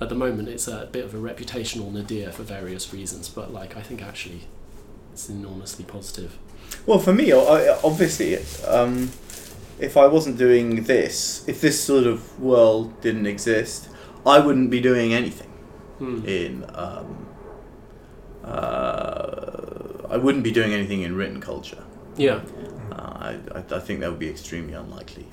[0.00, 3.76] at the moment, it's a bit of a reputational nadir for various reasons, but like
[3.76, 4.42] I think actually
[5.12, 6.38] it's enormously positive.
[6.86, 9.10] Well, for me, obviously, um,
[9.80, 13.88] if I wasn't doing this, if this sort of world didn't exist,
[14.26, 15.46] I wouldn't be doing anything
[15.98, 16.24] Hmm.
[16.26, 16.64] in.
[16.74, 17.26] Um,
[18.44, 21.82] uh, I wouldn't be doing anything in written culture.
[22.16, 22.40] Yeah.
[22.92, 25.26] Uh, I, I, I think that would be extremely unlikely.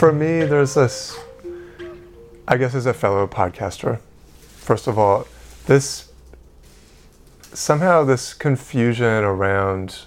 [0.00, 1.20] For me, there's this,
[2.48, 4.00] I guess, as a fellow podcaster,
[4.56, 5.26] first of all,
[5.66, 6.10] this
[7.52, 10.06] somehow this confusion around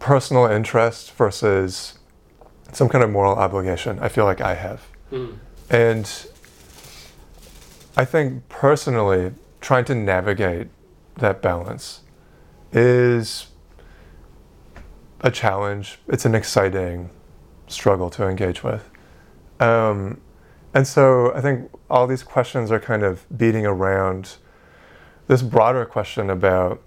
[0.00, 2.00] personal interest versus
[2.72, 4.80] some kind of moral obligation, I feel like I have.
[5.10, 5.34] Hmm.
[5.70, 6.10] And
[7.96, 10.70] I think personally, trying to navigate
[11.18, 12.00] that balance
[12.72, 13.46] is
[15.20, 15.98] a challenge.
[16.08, 17.10] It's an exciting
[17.66, 18.90] struggle to engage with.
[19.60, 20.20] Um,
[20.74, 24.36] and so I think all these questions are kind of beating around
[25.28, 26.82] this broader question about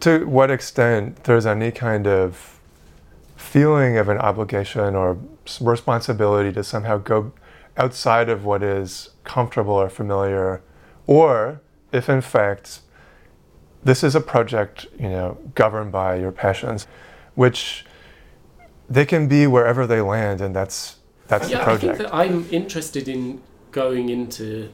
[0.00, 2.60] to what extent there's any kind of
[3.36, 5.18] feeling of an obligation or
[5.60, 7.32] responsibility to somehow go
[7.76, 10.62] outside of what is comfortable or familiar,
[11.06, 11.60] or
[11.90, 12.80] if in fact
[13.84, 16.86] this is a project, you know, governed by your passions,
[17.34, 17.84] which
[18.88, 20.96] they can be wherever they land, and that's
[21.28, 21.98] that's yeah, the I project.
[21.98, 24.70] think that I'm interested in going into.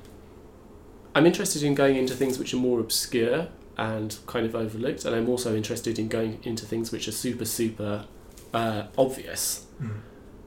[1.15, 5.15] I'm interested in going into things which are more obscure and kind of overlooked, and
[5.15, 8.07] I'm also interested in going into things which are super super
[8.53, 9.67] uh, obvious.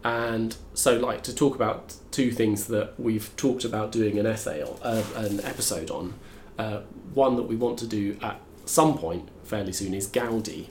[0.04, 4.63] And so, like to talk about two things that we've talked about doing an essay
[4.63, 6.13] or uh, an episode on.
[6.58, 6.82] Uh,
[7.13, 8.39] one that we want to do at
[8.72, 10.68] some point fairly soon is Gaudi,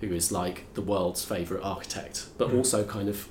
[0.00, 3.28] who is like the world's favorite architect, but also kind of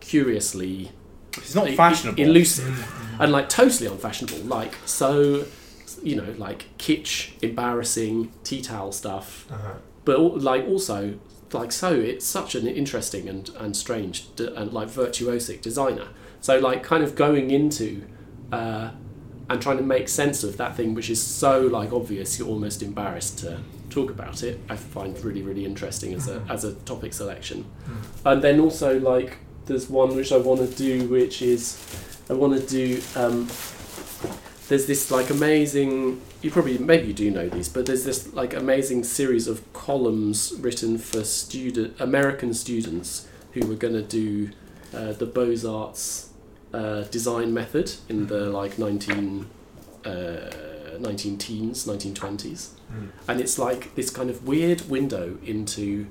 [0.00, 0.92] curiously
[1.34, 2.22] He's not e- fashionable.
[2.22, 2.76] elusive,
[3.20, 4.38] and like totally unfashionable.
[4.46, 5.44] Like so,
[6.02, 9.74] you know, like kitsch, embarrassing tea towel stuff, Uh-huh.
[10.04, 11.18] but like also
[11.52, 16.08] like so it's such an interesting and and strange and like virtuosic designer.
[16.40, 18.02] So like kind of going into.
[18.52, 18.90] Uh,
[19.48, 22.82] and trying to make sense of that thing which is so like obvious you're almost
[22.82, 27.12] embarrassed to talk about it i find really really interesting as a as a topic
[27.12, 27.64] selection.
[28.24, 31.78] And then also like there's one which i want to do which is
[32.28, 33.48] i want to do um,
[34.68, 38.54] there's this like amazing you probably maybe you do know these but there's this like
[38.54, 44.50] amazing series of columns written for student american students who were going to do
[44.94, 46.30] uh, the beaux-arts
[46.76, 49.46] uh, design method in the like 19
[50.04, 50.50] uh,
[50.98, 52.70] 19 teens 1920s
[53.28, 56.06] and it's like this kind of weird window into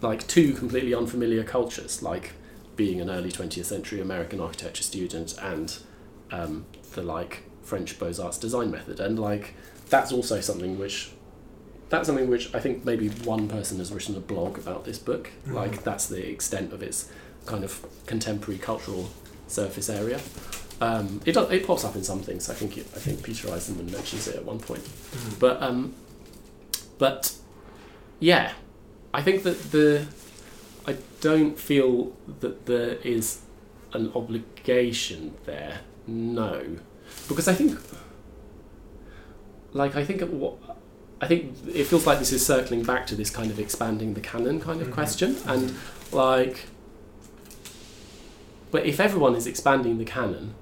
[0.00, 2.32] like two completely unfamiliar cultures like
[2.76, 5.78] being an early 20th century american architecture student and
[6.32, 9.00] um, the like french beaux-arts design method.
[9.00, 9.54] And like
[9.88, 11.10] that's also something which
[11.88, 15.30] that's something which i think maybe one person has written a blog about this book.
[15.46, 17.10] Like that's the extent of its
[17.46, 19.10] kind of contemporary cultural
[19.52, 20.20] surface area.
[20.80, 22.50] Um, it does, it pops up in some things.
[22.50, 24.82] I think it, I think Peter Eisenman mentions it at one point.
[25.38, 25.94] But um,
[26.98, 27.34] but
[28.18, 28.52] yeah,
[29.14, 30.06] I think that the
[30.86, 33.40] I don't feel that there is
[33.92, 35.80] an obligation there.
[36.08, 36.78] No,
[37.28, 37.78] because I think
[39.72, 40.54] like I think what
[41.20, 44.20] I think it feels like this is circling back to this kind of expanding the
[44.20, 44.92] canon kind of Mhm.
[44.92, 45.74] question and
[46.10, 46.66] like
[48.72, 50.54] but if everyone is expanding the canon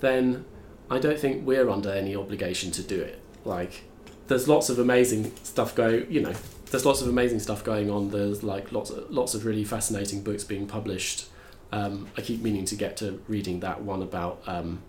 [0.00, 0.44] then
[0.90, 3.20] I don't think we're under any obligation to do it.
[3.44, 3.82] Like
[4.28, 6.34] there's lots of amazing stuff go you know
[6.70, 8.10] there's lots of amazing stuff going on.
[8.10, 11.26] There's like lots of, lots of really fascinating books being published.
[11.72, 14.82] Um, I keep meaning to get to reading that one about um,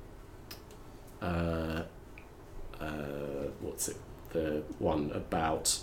[1.21, 1.83] uh,
[2.79, 3.97] uh, what's it?
[4.31, 5.79] The one about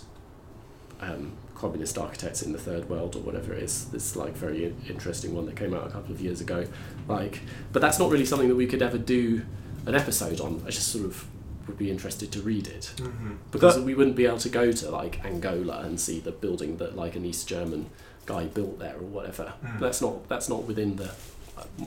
[1.01, 5.33] um, communist architects in the third world or whatever it is this like very interesting
[5.33, 6.67] one that came out a couple of years ago
[7.07, 7.39] like
[7.71, 9.41] but that's not really something that we could ever do
[9.85, 11.25] an episode on I just sort of
[11.67, 13.33] would be interested to read it Mm-hmm.
[13.51, 16.77] because But- we wouldn't be able to go to like Angola and see the building
[16.77, 17.89] that like an East German
[18.25, 19.79] guy built there or whatever Mm.
[19.79, 21.11] that's not that's not within the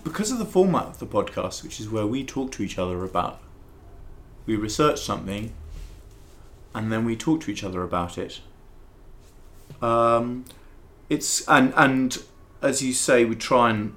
[0.03, 3.05] because of the format of the podcast, which is where we talk to each other
[3.05, 3.39] about,
[4.47, 5.53] we research something,
[6.75, 8.41] and then we talk to each other about it.
[9.81, 10.45] Um,
[11.09, 12.23] it's and and
[12.63, 13.95] as you say, we try and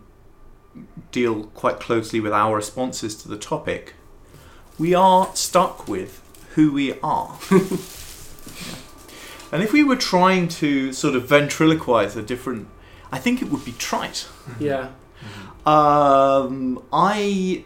[1.12, 3.96] deal quite closely with our responses to the topic.
[4.78, 6.22] We are stuck with
[6.56, 7.38] who we are.
[9.52, 12.68] And if we were trying to sort of ventriloquize a different,
[13.12, 14.28] I think it would be trite.
[14.60, 14.90] yeah
[15.66, 17.66] Um, I.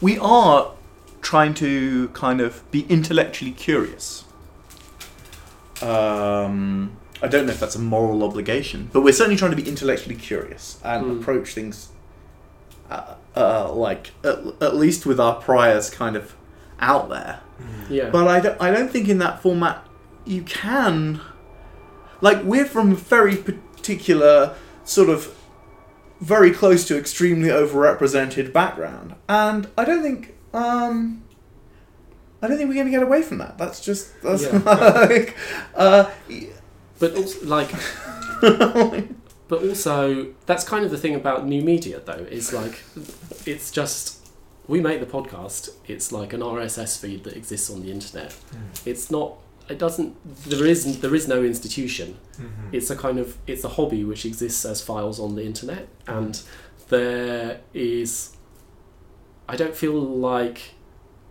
[0.00, 0.72] We are
[1.20, 4.24] trying to kind of be intellectually curious.
[5.82, 9.68] Um, I don't know if that's a moral obligation, but we're certainly trying to be
[9.68, 11.20] intellectually curious and Mm.
[11.20, 11.88] approach things
[12.90, 16.34] uh, uh, like at, at least with our priors kind of
[16.80, 17.40] out there.
[17.90, 19.84] yeah But I don't, I don't think in that format
[20.24, 21.20] you can.
[22.20, 25.34] Like, we're from a very particular, sort of,
[26.20, 29.14] very close to extremely overrepresented background.
[29.28, 30.34] And I don't think.
[30.54, 31.22] um
[32.40, 33.58] I don't think we're going to get away from that.
[33.58, 34.20] That's just.
[34.22, 34.58] That's Yeah.
[34.64, 35.36] like.
[35.74, 36.10] Uh,
[36.98, 37.70] but also, like
[39.48, 42.82] but also that's kind of the thing about new media though is like
[43.46, 44.28] it's just
[44.66, 48.34] we make the podcast it's like an rss feed that exists on the internet
[48.84, 49.34] it's not
[49.68, 50.14] it doesn't
[50.48, 52.68] there is there is no institution Mm-hmm.
[52.72, 56.40] it's a kind of it's a hobby which exists as files on the internet and
[56.88, 58.36] there is
[59.48, 60.74] i don't feel like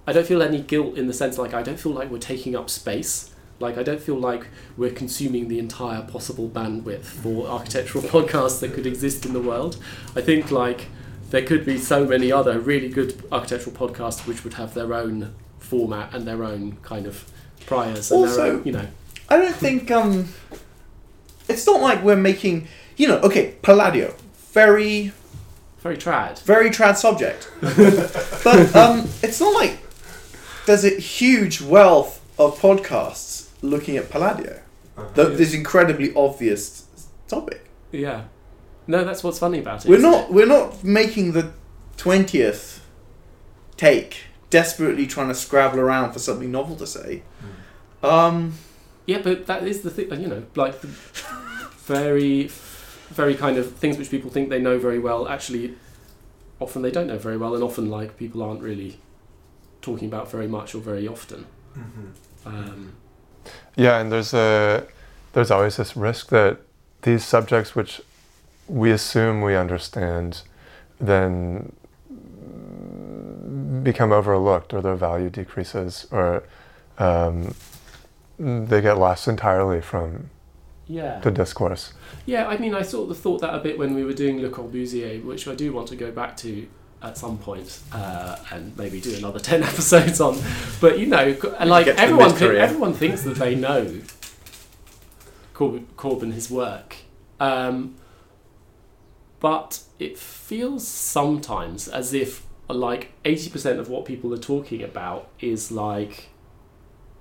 [0.07, 2.55] i don't feel any guilt in the sense like i don't feel like we're taking
[2.55, 8.03] up space like i don't feel like we're consuming the entire possible bandwidth for architectural
[8.15, 9.77] podcasts that could exist in the world
[10.15, 10.87] i think like
[11.29, 15.35] there could be so many other really good architectural podcasts which would have their own
[15.59, 17.29] format and their own kind of
[17.65, 18.87] priors and their Also- own, you know
[19.29, 20.29] I don't think um
[21.49, 24.15] it's not like we're making you know, okay, Palladio.
[24.53, 25.11] Very
[25.79, 27.51] very trad very trad subject.
[27.61, 29.77] but um it's not like
[30.67, 34.61] there's a huge wealth of podcasts looking at Palladio.
[35.15, 36.85] The, this incredibly obvious
[37.27, 37.69] topic.
[37.91, 38.25] Yeah.
[38.85, 39.89] No, that's what's funny about it.
[39.89, 41.51] We're not we're not making the
[41.97, 42.85] twentieth
[43.75, 47.23] take, desperately trying to scrabble around for something novel to say.
[48.03, 48.53] Um?
[49.05, 50.09] Yeah, but that is the thing.
[50.21, 52.47] You know, like the very,
[53.09, 55.27] very kind of things which people think they know very well.
[55.27, 55.75] Actually,
[56.59, 58.99] often they don't know very well, and often like people aren't really
[59.87, 61.45] talking about very much or very often.
[62.45, 62.93] Um,
[63.75, 64.85] Yeah, and there's a
[65.33, 66.59] there's always this risk that
[67.01, 68.01] these subjects, which
[68.67, 70.41] we assume we understand,
[70.99, 71.71] then
[73.83, 76.43] become overlooked, or their value decreases, or
[76.97, 77.53] um,
[78.39, 80.29] they get lost entirely from
[80.87, 81.19] yeah.
[81.21, 81.93] the discourse.
[82.25, 84.49] Yeah, I mean, I sort of thought that a bit when we were doing Le
[84.49, 86.67] Corbusier, which I do want to go back to
[87.01, 90.37] at some point uh, and maybe do another 10 episodes on.
[90.81, 92.59] But, you know, and like Get to the everyone, thi- mid-career.
[92.61, 94.01] everyone thinks that they know
[95.53, 96.97] Corbyn, Corbyn his work.
[97.39, 97.95] Um,
[99.39, 105.71] but it feels sometimes as if like 80% of what people are talking about is
[105.71, 106.29] like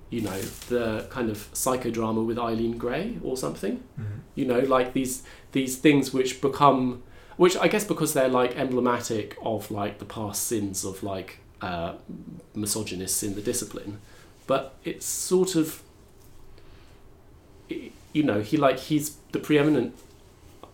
[0.09, 3.83] you know the kind of psychodrama with Eileen Gray or something
[4.35, 7.03] you know like these these things which become
[7.37, 11.93] which I guess because they're like emblematic of like the past sins of like uh,
[12.53, 13.99] misogynists in the discipline
[14.45, 15.81] but it's sort of
[17.69, 19.95] you know he like he's the preeminent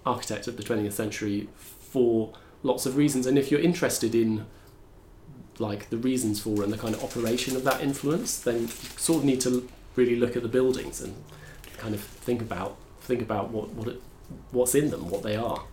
[0.06, 3.26] architect of the 20th century for lots of reasons.
[3.26, 4.46] And if you're interested in
[5.60, 9.20] like the reasons for and the kind of operation of that influence, then you sort
[9.20, 11.16] of need to really look at the buildings and
[11.78, 14.02] kind of think about think about what what it,
[14.52, 15.64] what's in them, what they are.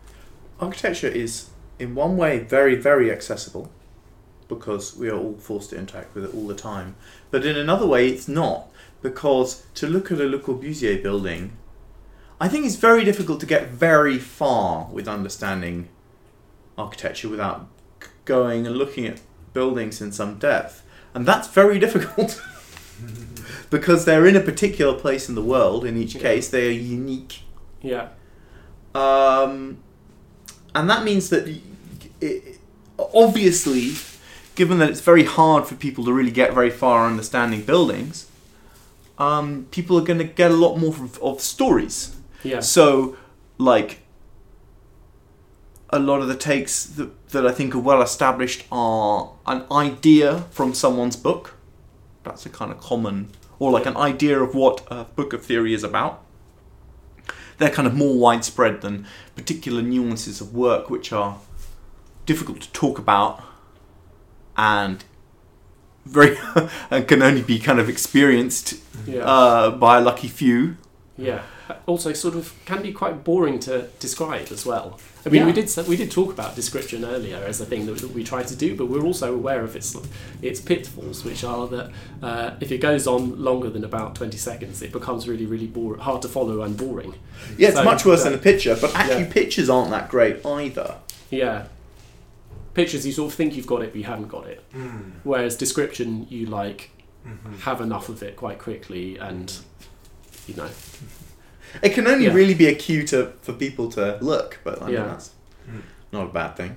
[0.60, 1.48] Architecture is,
[1.78, 3.70] in one way, very, very accessible
[4.48, 6.96] because we are all forced to interact with it all the time.
[7.30, 8.68] But in another way, it's not
[9.00, 11.56] because to look at a Le Corbusier building,
[12.40, 15.88] I think it's very difficult to get very far with understanding
[16.76, 17.68] architecture without
[18.24, 19.20] going and looking at
[19.52, 20.82] buildings in some depth.
[21.14, 22.42] And that's very difficult
[23.70, 25.84] because they're in a particular place in the world.
[25.84, 26.22] In each Yeah.
[26.22, 27.40] case, they are unique.
[27.82, 28.08] Yeah.
[28.94, 29.78] Um,
[30.74, 31.48] and that means that
[32.20, 32.58] it,
[32.98, 33.92] obviously,
[34.54, 38.28] given that it's very hard for people to really get very far understanding buildings,
[39.18, 42.16] um, people are going to get a lot more of, of stories.
[42.42, 42.60] Yeah.
[42.60, 43.16] So,
[43.58, 44.00] like,
[45.90, 50.44] a lot of the takes that, that I think are well established are an idea
[50.50, 51.56] from someone's book.
[52.22, 55.74] That's a kind of common, or like an idea of what a book of theory
[55.74, 56.22] is about.
[57.60, 59.06] They're kind of more widespread than
[59.36, 61.38] particular nuances of work, which are
[62.26, 63.42] difficult to talk about
[64.56, 65.04] and
[66.06, 66.36] very
[66.90, 68.74] and can only be kind of experienced
[69.06, 69.20] Yeah.
[69.24, 70.76] uh, by a lucky few.
[71.16, 71.42] Yeah.
[71.86, 74.98] Also, sort of can be quite boring to describe as well.
[75.26, 78.12] I mean, we did we did talk about description earlier as a thing that, that
[78.12, 79.94] we try to do, but we're also aware of its
[80.40, 81.90] its pitfalls, which are that
[82.22, 85.98] uh, if it goes on longer than about twenty seconds, it becomes really really bore-
[85.98, 87.14] hard to follow and boring.
[87.58, 89.32] Yeah, it's So, much worse uh, than a picture, but actually yeah.
[89.32, 90.96] pictures aren't that great either.
[91.30, 91.66] Yeah.
[92.72, 94.64] Pictures, you sort of think you've got it, but you haven't got it.
[95.24, 96.90] Whereas description, you like
[97.60, 99.52] have enough of it quite quickly, and
[100.46, 100.68] you know,
[101.82, 102.34] It can only Yeah.
[102.34, 105.04] really be a cue to for people to look, but I mean, Yeah.
[105.06, 105.30] that's
[106.12, 106.76] not a bad thing.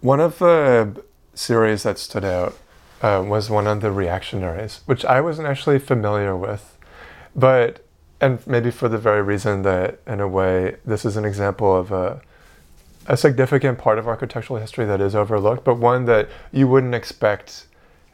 [0.00, 1.02] One of the
[1.34, 2.54] series that stood out
[3.02, 6.76] uh, was one of the reactionaries, which I wasn't actually familiar with,
[7.34, 7.84] but
[8.20, 11.92] and maybe for the very reason that in a way this is an example of
[11.92, 12.20] a
[13.06, 17.64] a significant part of architectural history that is overlooked, but one that you wouldn't expect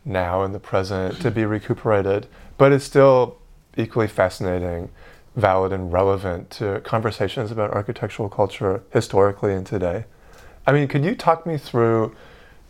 [0.04, 2.26] now in the present to be recuperated,
[2.58, 3.36] but is still
[3.76, 4.90] equally fascinating,
[5.36, 10.04] valid, and relevant to conversations about architectural culture historically and today.
[10.66, 12.14] I mean, could you talk me through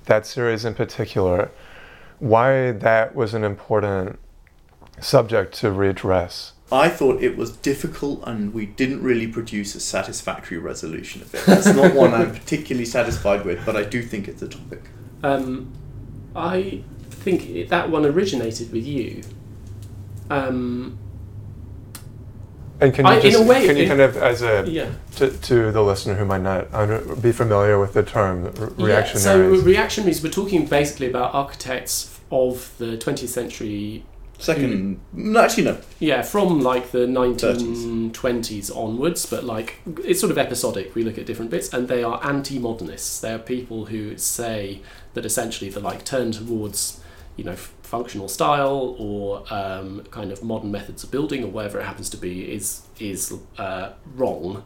[0.06, 1.50] that series in particular?
[2.18, 4.18] Why that was an important
[5.00, 6.52] subject to readdress?
[6.72, 11.42] I thought it was difficult, and we didn't really produce a satisfactory resolution of it.
[11.46, 14.82] It's not one I'm particularly satisfied with, but I do think it's a topic.
[15.22, 15.72] um,
[16.34, 19.22] I think that one originated with you.
[20.30, 20.98] Um,
[22.80, 24.90] And can you I- in a way, can you it- kind of as a yeah.
[25.16, 29.04] to, to the listener who might not under, be familiar with the term r- Yeah,
[29.14, 29.62] so reactionaries?
[29.62, 34.04] reactionaries, we're talking basically about architects of the 20th century
[34.36, 35.78] Second, no, actually, no.
[36.00, 40.94] Yeah, from like the 1920s onwards, but like it's sort of episodic.
[40.94, 43.20] We look at different bits, and they are anti-modernists.
[43.20, 44.80] They are people who say
[45.14, 47.00] that essentially the like turn towards,
[47.36, 51.78] you know, f- functional style or um, kind of modern methods of building or whatever
[51.80, 52.66] it happens to be is
[52.98, 53.20] is
[53.58, 53.86] uh,
[54.16, 54.64] wrong,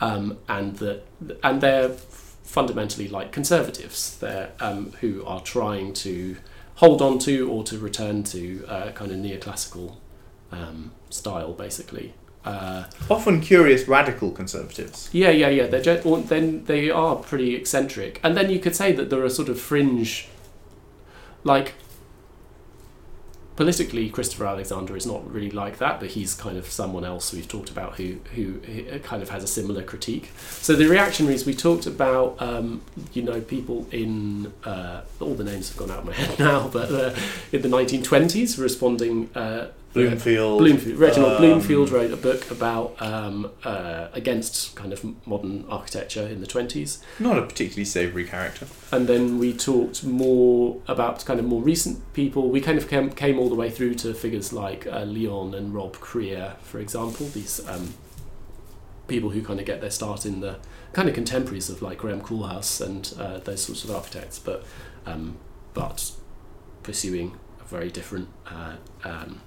[0.00, 0.98] um, and that
[1.42, 1.88] and they're
[2.58, 3.98] fundamentally like conservatives.
[4.18, 6.36] They're um, who are trying to
[6.82, 8.40] hold on to or to return to
[8.74, 9.96] uh, kind of neoclassical
[10.52, 12.14] um, style, basically.
[12.44, 15.08] Uh, Often curious radical conservatives.
[15.12, 15.66] yeah, yeah, yeah.
[15.66, 19.30] They're or then they are pretty eccentric, and then you could say that there are
[19.40, 20.28] sort of fringe,
[21.44, 21.74] like
[23.58, 27.48] politically, Christopher Alexander is not really like that, but he's kind of someone else we've
[27.48, 28.60] talked about who who,
[29.00, 30.30] kind of has a similar critique.
[30.60, 32.82] So the reactionaries we talked about, um,
[33.14, 36.68] you know, people in uh, all the names have gone out of my head now,
[36.68, 37.16] but uh,
[37.50, 39.28] in the 1920s responding.
[39.34, 39.66] Uh,
[40.06, 40.58] Blomfield.
[40.58, 46.26] Blomfield, Reginald um, Blomfield wrote a book about um, uh, against kind of modern architecture
[46.26, 48.66] in the twenties, Not a particularly savoury character.
[48.92, 52.48] and then we talked more about kind of more recent people.
[52.50, 55.74] We kind of came, came all the way through to figures like uh, Leon and
[55.74, 57.26] Rob Krier, for example.
[57.26, 57.94] These um,
[59.06, 60.56] people who kind of get their start in the
[60.92, 64.64] kind of contemporaries of like Graham Koolhaas and uh, those sorts of architects, but
[65.06, 65.36] um,
[65.74, 66.12] but
[66.82, 68.28] pursuing a very different.
[68.46, 69.40] Uh, um,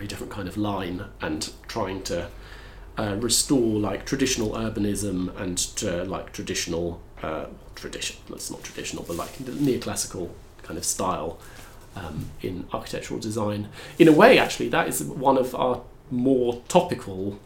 [0.00, 2.26] very different kind of line and trying to
[2.96, 7.44] uh, restore like traditional urbanism and to, like traditional uh,
[7.74, 10.30] tradition that's not traditional but like neoclassical
[10.62, 11.38] kind of style
[11.96, 13.68] um, in architectural design.
[13.98, 17.38] In a way actually that is one of our more topical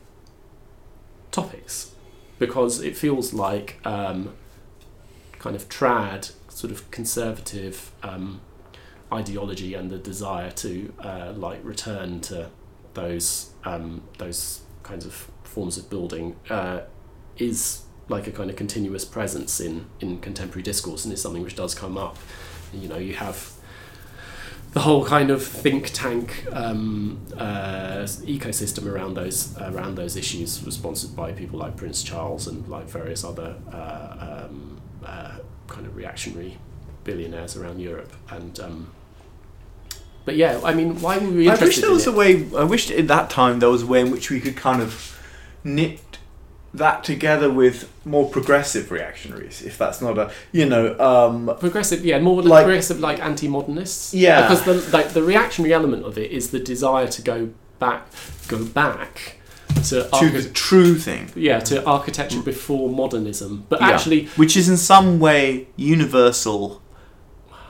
[1.33, 1.91] topics
[2.39, 4.33] because it feels like um,
[5.41, 8.41] kind of trad, sort of conservative um,
[9.13, 12.51] ideology and the desire to uh, like return to
[12.95, 16.81] those um, those kinds of forms of building uh,
[17.37, 21.57] is like a kind of continuous presence in in contemporary discourse and is something which
[21.57, 22.17] does come up.
[22.73, 23.53] You know, you have
[24.73, 30.75] the whole kind of think tank um, uh, ecosystem around those around those issues was
[30.75, 35.39] sponsored by people like Prince Charles and like various other uh, um, uh,
[35.69, 36.59] kind of reactionary
[37.05, 38.59] billionaires around Europe and.
[38.61, 38.91] Um,
[40.25, 42.15] but yeah, I mean, why were we I wish there was it?
[42.15, 42.49] a way.
[42.57, 45.21] I wish at that time there was a way in which we could kind of
[45.63, 46.01] knit
[46.73, 49.61] that together with more progressive reactionaries.
[49.63, 54.41] If that's not a, you know, um, progressive yeah more Like- progressive like anti-modernists Yeah.
[54.43, 58.07] because the like the reactionary element of it is the desire to go back
[58.49, 59.37] go back
[59.89, 61.31] to, to the true thing.
[61.37, 63.91] yeah to architecture before modernism but Yeah.
[63.91, 66.81] actually which is in some way universal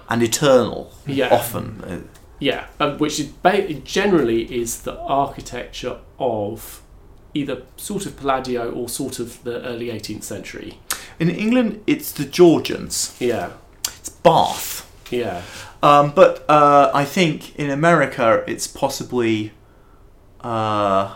[0.08, 0.92] and eternal.
[1.06, 1.28] Yeah.
[1.34, 2.08] Often,
[2.40, 6.82] yeah um, which is ba- generally is the architecture of
[7.32, 10.78] either sort of Palladio or sort of the early 18th century
[11.18, 13.16] in England, it's the Georgians.
[13.20, 13.50] yeah
[14.00, 14.90] It's Bath.
[15.10, 15.42] yeah
[15.82, 19.52] Um, but uh, I think in America, it's possibly.
[20.40, 21.14] Uh,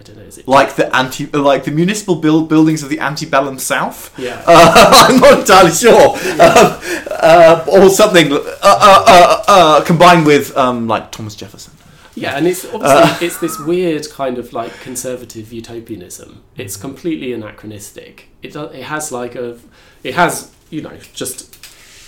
[0.00, 3.00] I don't know is it like the anti, like the municipal build buildings of the
[3.00, 4.16] antebellum South.
[4.18, 6.78] yeah Uh, I'm not entirely sure, um,
[7.10, 11.72] uh, or something uh, uh, uh, uh, combined with um, like Thomas Jefferson.
[12.14, 16.42] Yeah, and it's obviously it's this weird kind of like conservative utopianism.
[16.56, 18.28] It's completely anachronistic.
[18.42, 19.58] It does, it has like a
[20.02, 21.56] it has you know just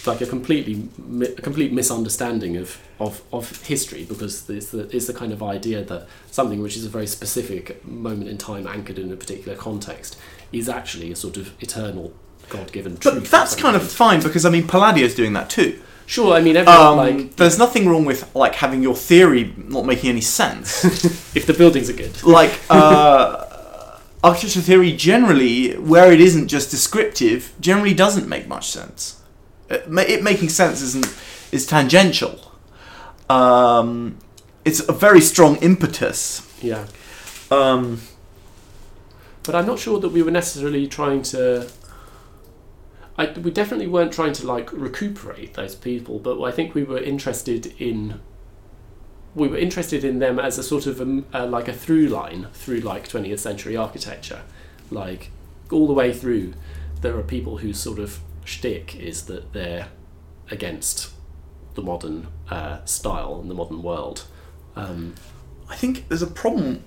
[0.07, 0.89] like a completely
[1.23, 5.83] a complete misunderstanding of, of, of history because it's the it's the kind of idea
[5.83, 10.19] that something which is a very specific moment in time anchored in a particular context
[10.53, 12.13] is actually a sort of eternal
[12.51, 13.15] God given truth.
[13.15, 15.81] But that's kind of fine because I mean Palladio's doing that too.
[16.07, 16.35] sure.
[16.35, 20.11] I mean, everyone Um, like there's nothing wrong with like having your theory not making
[20.11, 20.85] any sense.
[21.35, 22.23] if the buildings are good.
[22.23, 23.47] like uh,
[24.23, 29.23] architecture theory generally, where it isn't just descriptive, generally doesn't make much sense.
[29.71, 31.07] It, it making sense isn't
[31.51, 32.50] is tangential.
[33.31, 34.19] Um,
[34.65, 36.47] it's a very strong impetus.
[36.61, 36.87] Yeah.
[37.51, 38.01] Um,
[39.45, 41.71] but I'm not sure that we were necessarily trying to.
[43.17, 46.99] I, we definitely weren't trying to like recuperate those people, but I think we were
[46.99, 48.21] interested in.
[49.37, 52.49] We were interested in them as a sort of a, uh, like a through line
[52.53, 54.43] through like 20th century architecture,
[54.91, 55.31] like
[55.71, 56.55] all the way through.
[57.01, 59.89] There are people whose sort of shtick is that they're
[60.51, 61.13] against
[61.75, 64.25] the modern uh, style and the modern world.
[64.77, 65.15] Um,
[65.69, 66.85] I think there's a problem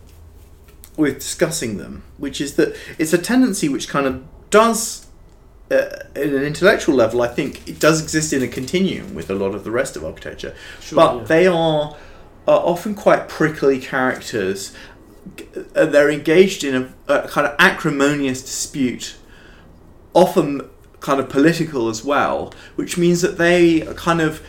[0.98, 5.08] with discussing them, which is that it's a tendency which kind of does,
[5.72, 5.76] uh,
[6.16, 9.56] at an intellectual level, I think it does exist in a continuum with a lot
[9.56, 10.54] of the rest of architecture.
[10.80, 11.24] Sure, but yeah.
[11.24, 11.96] they are,
[12.48, 14.74] are often quite prickly characters.
[15.76, 19.16] Uh, They're engaged in a, a kind of acrimonious dispute,
[20.14, 20.70] often
[21.00, 24.42] kind of political as well, which means that they are kind of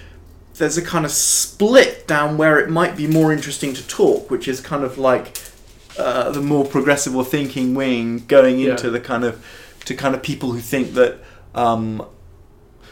[0.58, 4.46] there's a kind of split down where it might be more interesting to talk, which
[4.48, 5.38] is kind of like
[5.98, 8.70] uh, the more progressive or thinking wing going Yeah.
[8.72, 9.44] into the kind of
[9.84, 11.18] to kind of people who think that
[11.54, 12.04] um,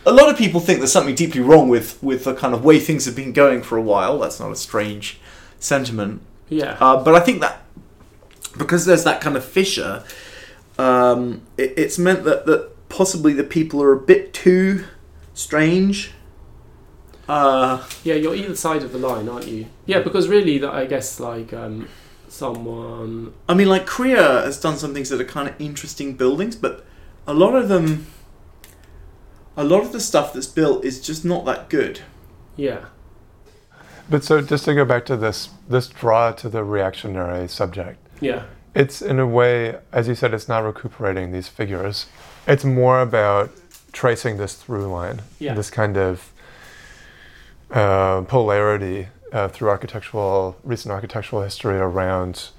[0.05, 2.79] a lot of people think there's something deeply wrong with with the kind of way
[2.79, 4.19] things have been going for a while.
[4.19, 5.19] That's not a strange
[5.59, 6.77] sentiment, yeah.
[6.81, 7.63] uh, but I think that
[8.59, 10.05] because there's that kind of fissure,
[10.79, 14.85] um, it, it's meant that that possibly the people are a bit too
[15.35, 16.13] strange.
[17.29, 19.67] Uh, Yeah, you're either side of the line, aren't you?
[19.87, 21.89] Yeah, because really, that I guess like um,
[22.29, 23.33] someone.
[23.49, 26.85] I mean, like Krier has done some things that are kind of interesting buildings, but
[27.27, 28.07] a lot of them,
[29.57, 32.01] a lot of the stuff that's built is just not that good.
[32.57, 32.87] Yeah,
[34.11, 37.99] But so just to go back to this this draw to the reactionary subject.
[38.21, 38.43] yeah,
[38.75, 42.07] It's in a way, as you said, it's not recuperating these figures.
[42.47, 43.51] It's more about
[43.93, 45.55] tracing this through line, Yeah.
[45.55, 46.32] this kind of
[47.73, 52.51] uh, polarity uh, through architectural, recent architectural history around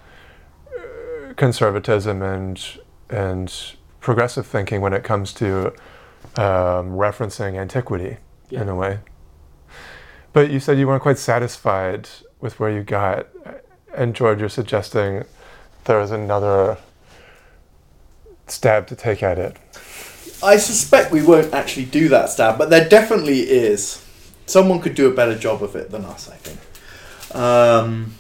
[0.68, 5.68] uh, conservatism and and progressive thinking when it comes to
[6.36, 8.18] um, referencing antiquity
[8.50, 9.00] in a way.
[10.34, 12.10] But you said you weren't quite satisfied
[12.42, 13.28] with where you got,
[13.96, 15.24] and George, you're suggesting
[15.86, 16.78] there is another
[18.48, 19.58] stab to take at it.
[20.44, 24.03] I suspect we won't actually do that stab, but there definitely is.
[24.46, 27.36] Someone could do a better job of it than us, I think.
[27.36, 28.16] Um,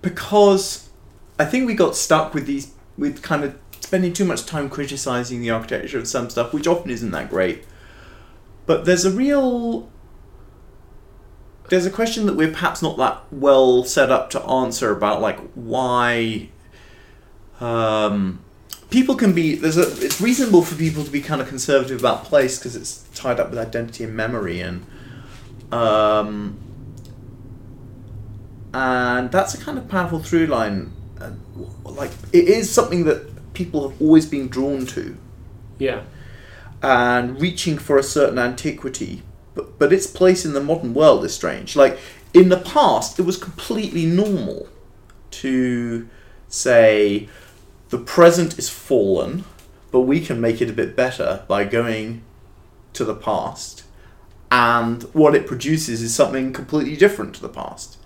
[0.00, 0.88] because
[1.38, 5.40] I think we got stuck with these, with kind of spending too much time criticizing
[5.40, 7.64] the architecture of some stuff, which often isn't that great.
[8.66, 9.88] But there's a real
[11.68, 15.38] there's a question that we're perhaps not that well set up to answer about like
[15.54, 16.48] why
[17.60, 18.40] um,
[18.90, 22.24] people can be there's a it's reasonable for people to be kind of conservative about
[22.24, 24.84] place because it's tied up with identity and memory and
[25.72, 26.56] um,
[28.72, 31.40] and that's a kind of powerful through line and
[31.84, 35.16] like it is something that people have always been drawn to
[35.78, 36.02] Yeah.
[36.82, 39.22] and reaching for a certain antiquity,
[39.54, 41.74] but, but its place in the modern world is strange.
[41.74, 41.98] Like,
[42.32, 44.68] in the past, it was completely normal
[45.32, 46.08] to
[46.48, 47.28] say
[47.88, 49.44] the present is fallen,
[49.90, 52.22] but we can make it a bit better by going
[52.94, 53.84] to the past,
[54.50, 57.96] and what it produces is something completely different to the past.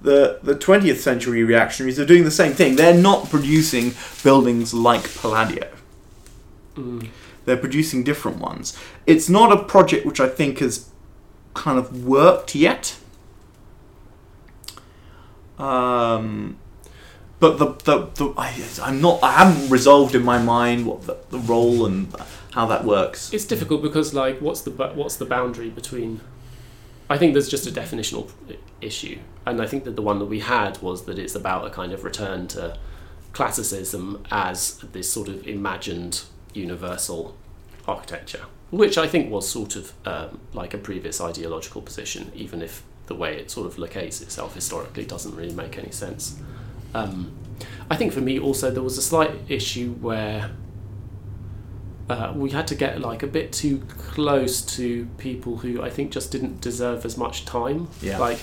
[0.00, 2.74] The, the 20th century reactionaries are doing the same thing.
[2.76, 5.68] They're not producing buildings like Palladio
[6.74, 7.08] Mm.
[7.44, 8.74] they're producing different ones.
[9.06, 10.88] It's not a project which I think has
[11.52, 12.96] kind of worked yet.
[15.58, 16.56] Um,
[17.40, 21.18] but the, the, the I, I'm not I haven't resolved in my mind what the,
[21.30, 22.12] the role and
[22.52, 23.32] how that works.
[23.32, 26.20] It's difficult because like what's the what's the boundary between
[27.10, 28.30] I think there's just a definitional
[28.80, 31.70] issue and I think that the one that we had was that it's about a
[31.70, 32.78] kind of return to
[33.32, 36.22] classicism as this sort of imagined
[36.54, 37.36] universal
[37.88, 42.82] architecture which I think was sort of um, like a previous ideological position even if
[43.06, 46.38] the way it sort of locates itself historically doesn't really make any sense
[46.94, 47.32] um,
[47.90, 50.50] I think for me also there was a slight issue where
[52.08, 56.10] uh, we had to get like a bit too close to people who I think
[56.12, 57.88] just didn't deserve as much time.
[58.00, 58.18] Yeah.
[58.18, 58.38] Like,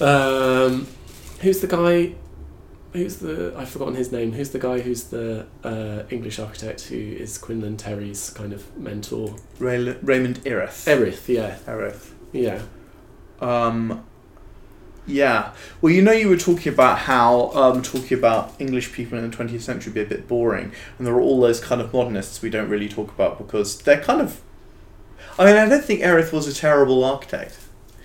[0.00, 0.86] um,
[1.40, 2.14] who's the guy?
[2.92, 3.54] Who's the?
[3.56, 4.32] I've forgotten his name.
[4.32, 9.36] Who's the guy who's the uh, English architect who is Quinlan Terry's kind of mentor?
[9.58, 10.86] Ray- Raymond Erith.
[10.88, 11.28] Erith.
[11.28, 11.58] Yeah.
[11.66, 12.14] Erith.
[12.32, 12.62] Yeah.
[13.40, 14.04] Um,
[15.10, 15.52] yeah.
[15.80, 19.36] Well, you know, you were talking about how um, talking about English people in the
[19.36, 22.50] 20th century be a bit boring, and there are all those kind of modernists we
[22.50, 24.40] don't really talk about because they're kind of.
[25.38, 27.58] I mean, I don't think Erith was a terrible architect,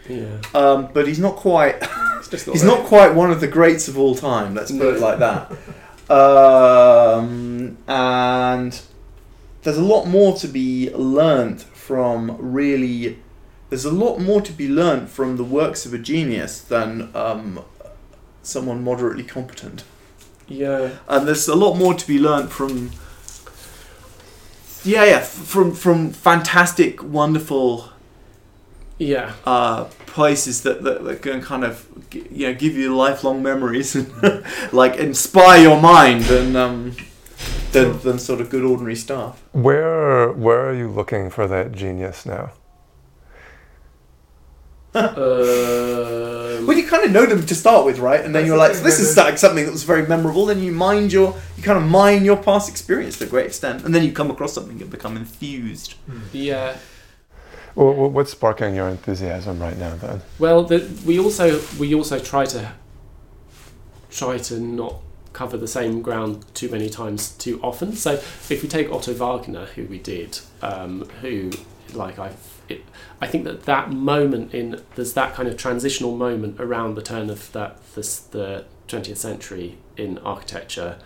[0.09, 0.37] Yeah.
[0.53, 1.75] um, but he's not quite.
[2.19, 4.55] It's just he's not quite one of the greats of all time.
[4.55, 5.51] Let's put it like that.
[6.07, 8.81] Um, and
[9.63, 13.19] there's a lot more to be learnt from really.
[13.75, 17.59] There's a lot more to be learned from the works of a genius than um,
[18.41, 19.83] someone moderately competent.
[20.47, 20.91] Yeah.
[21.09, 22.91] And there's a lot more to be learned from.
[24.85, 27.89] Yeah, yeah, from from fantastic, wonderful
[28.97, 29.33] Yeah.
[29.45, 34.09] uh, places that, that, that can kind of you know give you lifelong memories and
[34.71, 36.95] like inspire your mind and um,
[37.73, 39.43] than, than sort of good ordinary stuff.
[39.51, 42.51] Where where are you looking for that genius now?
[44.95, 48.23] Um, Well, you kind of know them to start with, right?
[48.23, 50.45] And then you're like, thing, this is like something that was very memorable.
[50.45, 53.83] Then you mind your, you kind of mine your past experience to a great extent,
[53.83, 55.95] and then you come across something and become enthused.
[56.31, 56.77] yeah.
[57.75, 60.21] Well, what's sparking your enthusiasm right now then?
[60.39, 62.71] Well, the, we also we also try to
[64.09, 64.95] try to not
[65.33, 67.93] cover the same ground too many times too often.
[67.93, 71.51] So if we take Otto Wagner, who we did, um, who
[71.93, 72.31] like I,
[72.67, 72.83] it,
[73.21, 77.29] I think that that moment in there's that kind of transitional moment around the turn
[77.29, 80.97] of that this the 20th century in architecture.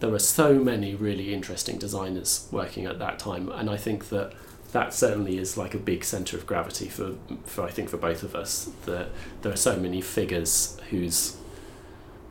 [0.00, 4.32] There were so many really interesting designers working at that time, and I think that
[4.72, 8.22] that certainly is like a big center of gravity for, for I think for both
[8.22, 9.10] of us that
[9.42, 11.36] there are so many figures whose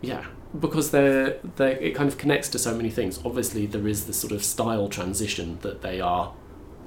[0.02, 0.26] yeah
[0.60, 4.18] because they're they it kind of connects to so many things obviously there is this
[4.18, 6.34] sort of style transition that they are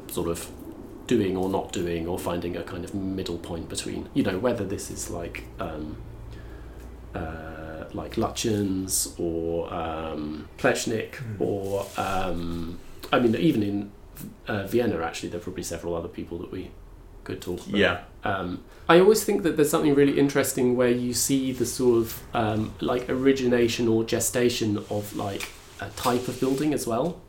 [0.08, 0.50] sort of
[1.06, 4.64] doing or not doing or finding a kind of middle point between you know whether
[4.64, 5.96] this is like um,
[7.14, 11.40] uh, like Lutyens or um, Plečnik Mm.
[11.40, 12.78] or um,
[13.12, 13.92] I mean even in
[14.48, 16.70] uh, Vienna actually there are probably several other people that we
[17.24, 17.78] could talk about
[18.24, 22.22] um, I always think that there's something really interesting where you see the sort of
[22.34, 25.48] um, like origination or gestation of like
[25.80, 27.20] a type of building as well.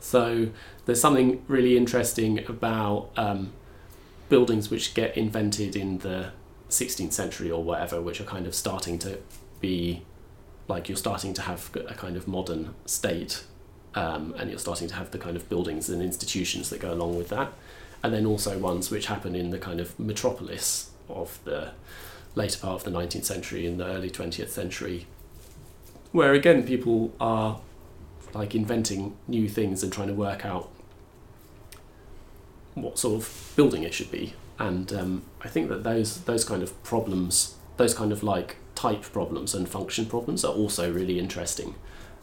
[0.00, 0.48] So
[0.90, 3.52] there's something really interesting about um,
[4.28, 6.32] buildings which get invented in the
[6.68, 9.18] 16th century or whatever, which are kind of starting to
[9.60, 10.02] be
[10.66, 13.44] like you're starting to have a kind of modern state,
[13.94, 17.16] um, and you're starting to have the kind of buildings and institutions that go along
[17.16, 17.52] with that.
[18.02, 21.70] And then also ones which happen in the kind of metropolis of the
[22.34, 25.06] later part of the 19th century and the early 20th century,
[26.10, 27.60] where again people are
[28.34, 30.68] like inventing new things and trying to work out
[32.74, 34.34] what sort of building it should be.
[34.58, 39.02] And um, I think that those those kind of problems, those kind of like type
[39.02, 41.74] problems and function problems, are also really interesting,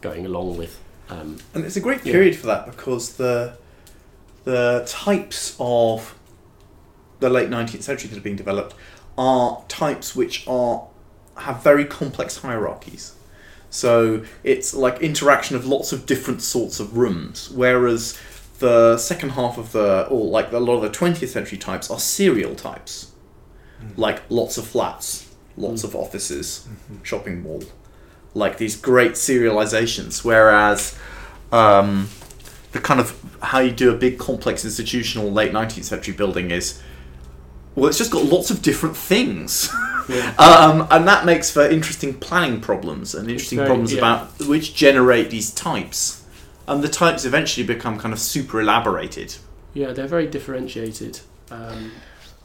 [0.02, 0.80] going along with.
[1.10, 2.14] Um, And it's a great Yeah.
[2.14, 3.54] period for that because the
[4.44, 6.16] the types of
[7.20, 8.76] the late nineteenth century that are being developed
[9.18, 10.84] are types which are
[11.36, 13.14] have very complex hierarchies.
[13.70, 18.18] So it's like interaction of lots of different sorts of rooms, whereas
[18.60, 22.00] the second half of the or like a lot of the twentieth century types are
[22.00, 23.12] serial types,
[23.96, 25.86] like lots of flats, lots Mm.
[25.86, 26.68] of offices,
[27.04, 27.64] shopping mall,
[28.34, 30.24] like these great serializations.
[30.24, 30.98] Whereas
[31.52, 32.10] um,
[32.72, 36.82] the kind of how you do a big complex institutional late 19th century building is
[37.76, 39.70] well it's just got lots of different things
[40.10, 40.34] yeah.
[40.40, 44.00] um, and that makes for interesting planning problems and interesting very- problems yeah.
[44.00, 46.24] about which generate these types
[46.68, 49.36] and the types eventually become kind of super elaborated
[49.78, 51.20] yeah, they're very differentiated.
[51.52, 51.92] Um,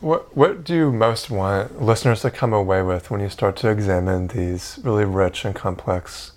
[0.01, 3.70] What what do you most want listeners to come away with when you start to
[3.70, 6.33] examine these really rich and complex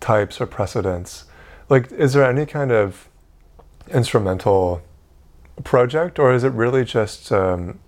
[0.00, 1.24] types or precedents?
[1.68, 3.08] Like, is there any kind of
[3.88, 4.82] instrumental
[5.62, 7.78] project, or is it really just um,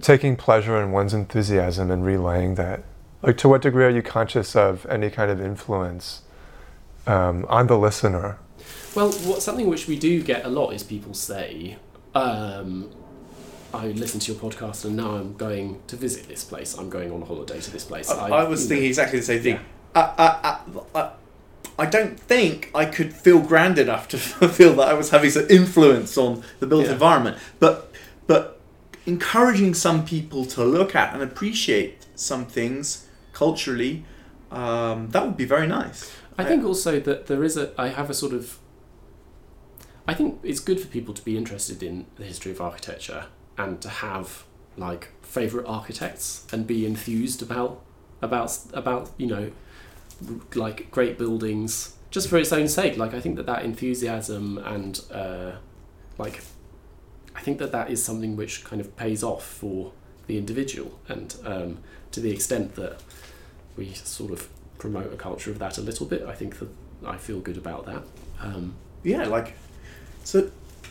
[0.00, 2.84] taking pleasure in one's enthusiasm and relaying that?
[3.22, 6.22] Like, to what degree are you conscious of any kind of influence
[7.06, 8.38] um, on the listener?
[8.94, 11.76] Well, what something which we do get a lot is people say,
[12.14, 12.90] um,
[13.74, 16.76] "I listened to your podcast and now I'm going to visit this place.
[16.76, 19.24] I'm going on holiday to this place." I, I was you know, thinking exactly the
[19.24, 19.62] same thing Yeah.
[19.94, 20.60] I, I,
[20.98, 21.10] I, I,
[21.78, 25.46] I don't think I could feel grand enough to feel that I was having some
[25.50, 26.92] influence on the built Yeah.
[26.92, 27.36] environment.
[27.58, 27.92] But
[28.26, 28.60] but
[29.04, 34.04] encouraging some people to look at and appreciate some things culturally,
[34.50, 36.10] um, that would be very nice.
[36.38, 37.72] I think also that there is a.
[37.78, 38.58] I have a sort of.
[40.08, 43.26] I think it's good for people to be interested in the history of architecture
[43.58, 44.44] and to have
[44.76, 47.82] like favorite architects and be enthused about
[48.20, 49.50] about about you know
[50.54, 52.96] like great buildings just for its own sake.
[52.96, 55.52] Like I think that that enthusiasm and uh,
[56.18, 56.42] like
[57.34, 59.92] I think that that is something which kind of pays off for
[60.26, 61.78] the individual and um,
[62.10, 63.02] to the extent that
[63.76, 64.48] we sort of
[64.78, 66.22] promote a culture of that a little bit.
[66.22, 66.68] I think that
[67.04, 68.02] I feel good about that.
[68.40, 69.54] Um, Yeah, like
[70.24, 70.50] a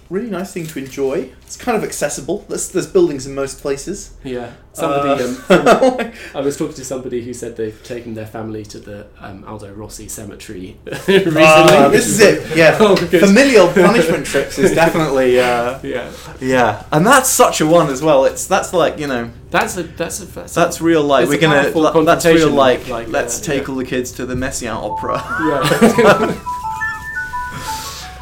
[0.10, 1.32] really nice thing to enjoy.
[1.42, 2.46] It's kind of accessible.
[2.50, 4.16] There's, there's buildings in most places.
[4.24, 5.24] yeah, somebody.
[5.24, 8.80] Uh, um, from- I was talking to somebody who said they've taken their family to
[8.80, 11.44] the um, Aldo Rossi Cemetery recently.
[11.44, 12.56] Ah, this is it.
[12.58, 17.90] Yeah, Oh, familial punishment trips is definitely uh, Yeah, yeah, and that's such a one
[17.90, 18.26] as well.
[18.26, 21.72] It's that's like you know that's a that's a that's, that's real like we're gonna
[22.04, 23.70] that's real like, like, let's uh, take yeah.
[23.70, 25.16] all the kids to the Messiaen opera.
[25.48, 26.52] yeah,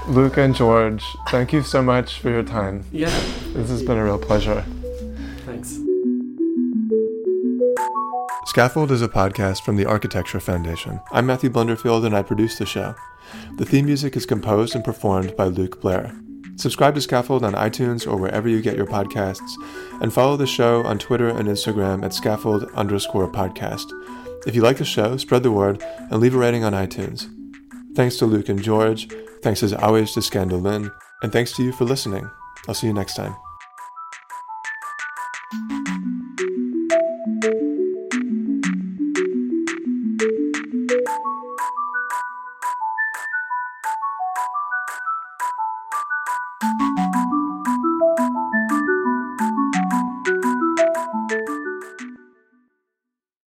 [0.07, 2.83] Luke and George, thank you so much for your time.
[2.91, 3.09] yeah.
[3.53, 4.63] This has been a real pleasure.
[5.45, 5.79] Thanks.
[8.47, 10.99] Scaffold is a podcast from the Architecture Foundation.
[11.11, 12.95] I'm Matthew Blunderfield and I produce the show.
[13.57, 16.13] The theme music is composed and performed by Luke Blair.
[16.57, 19.53] Subscribe to Scaffold on iTunes or wherever you get your podcasts,
[20.01, 23.85] and follow the show on Twitter and Instagram at scaffold underscore podcast.
[24.45, 25.81] If you like the show, spread the word
[26.11, 27.27] and leave a rating on iTunes.
[27.95, 29.07] Thanks to Luke and George,
[29.43, 30.59] thanks as always to Scandal
[31.21, 32.29] and thanks to you for listening.
[32.67, 33.35] I'll see you next time.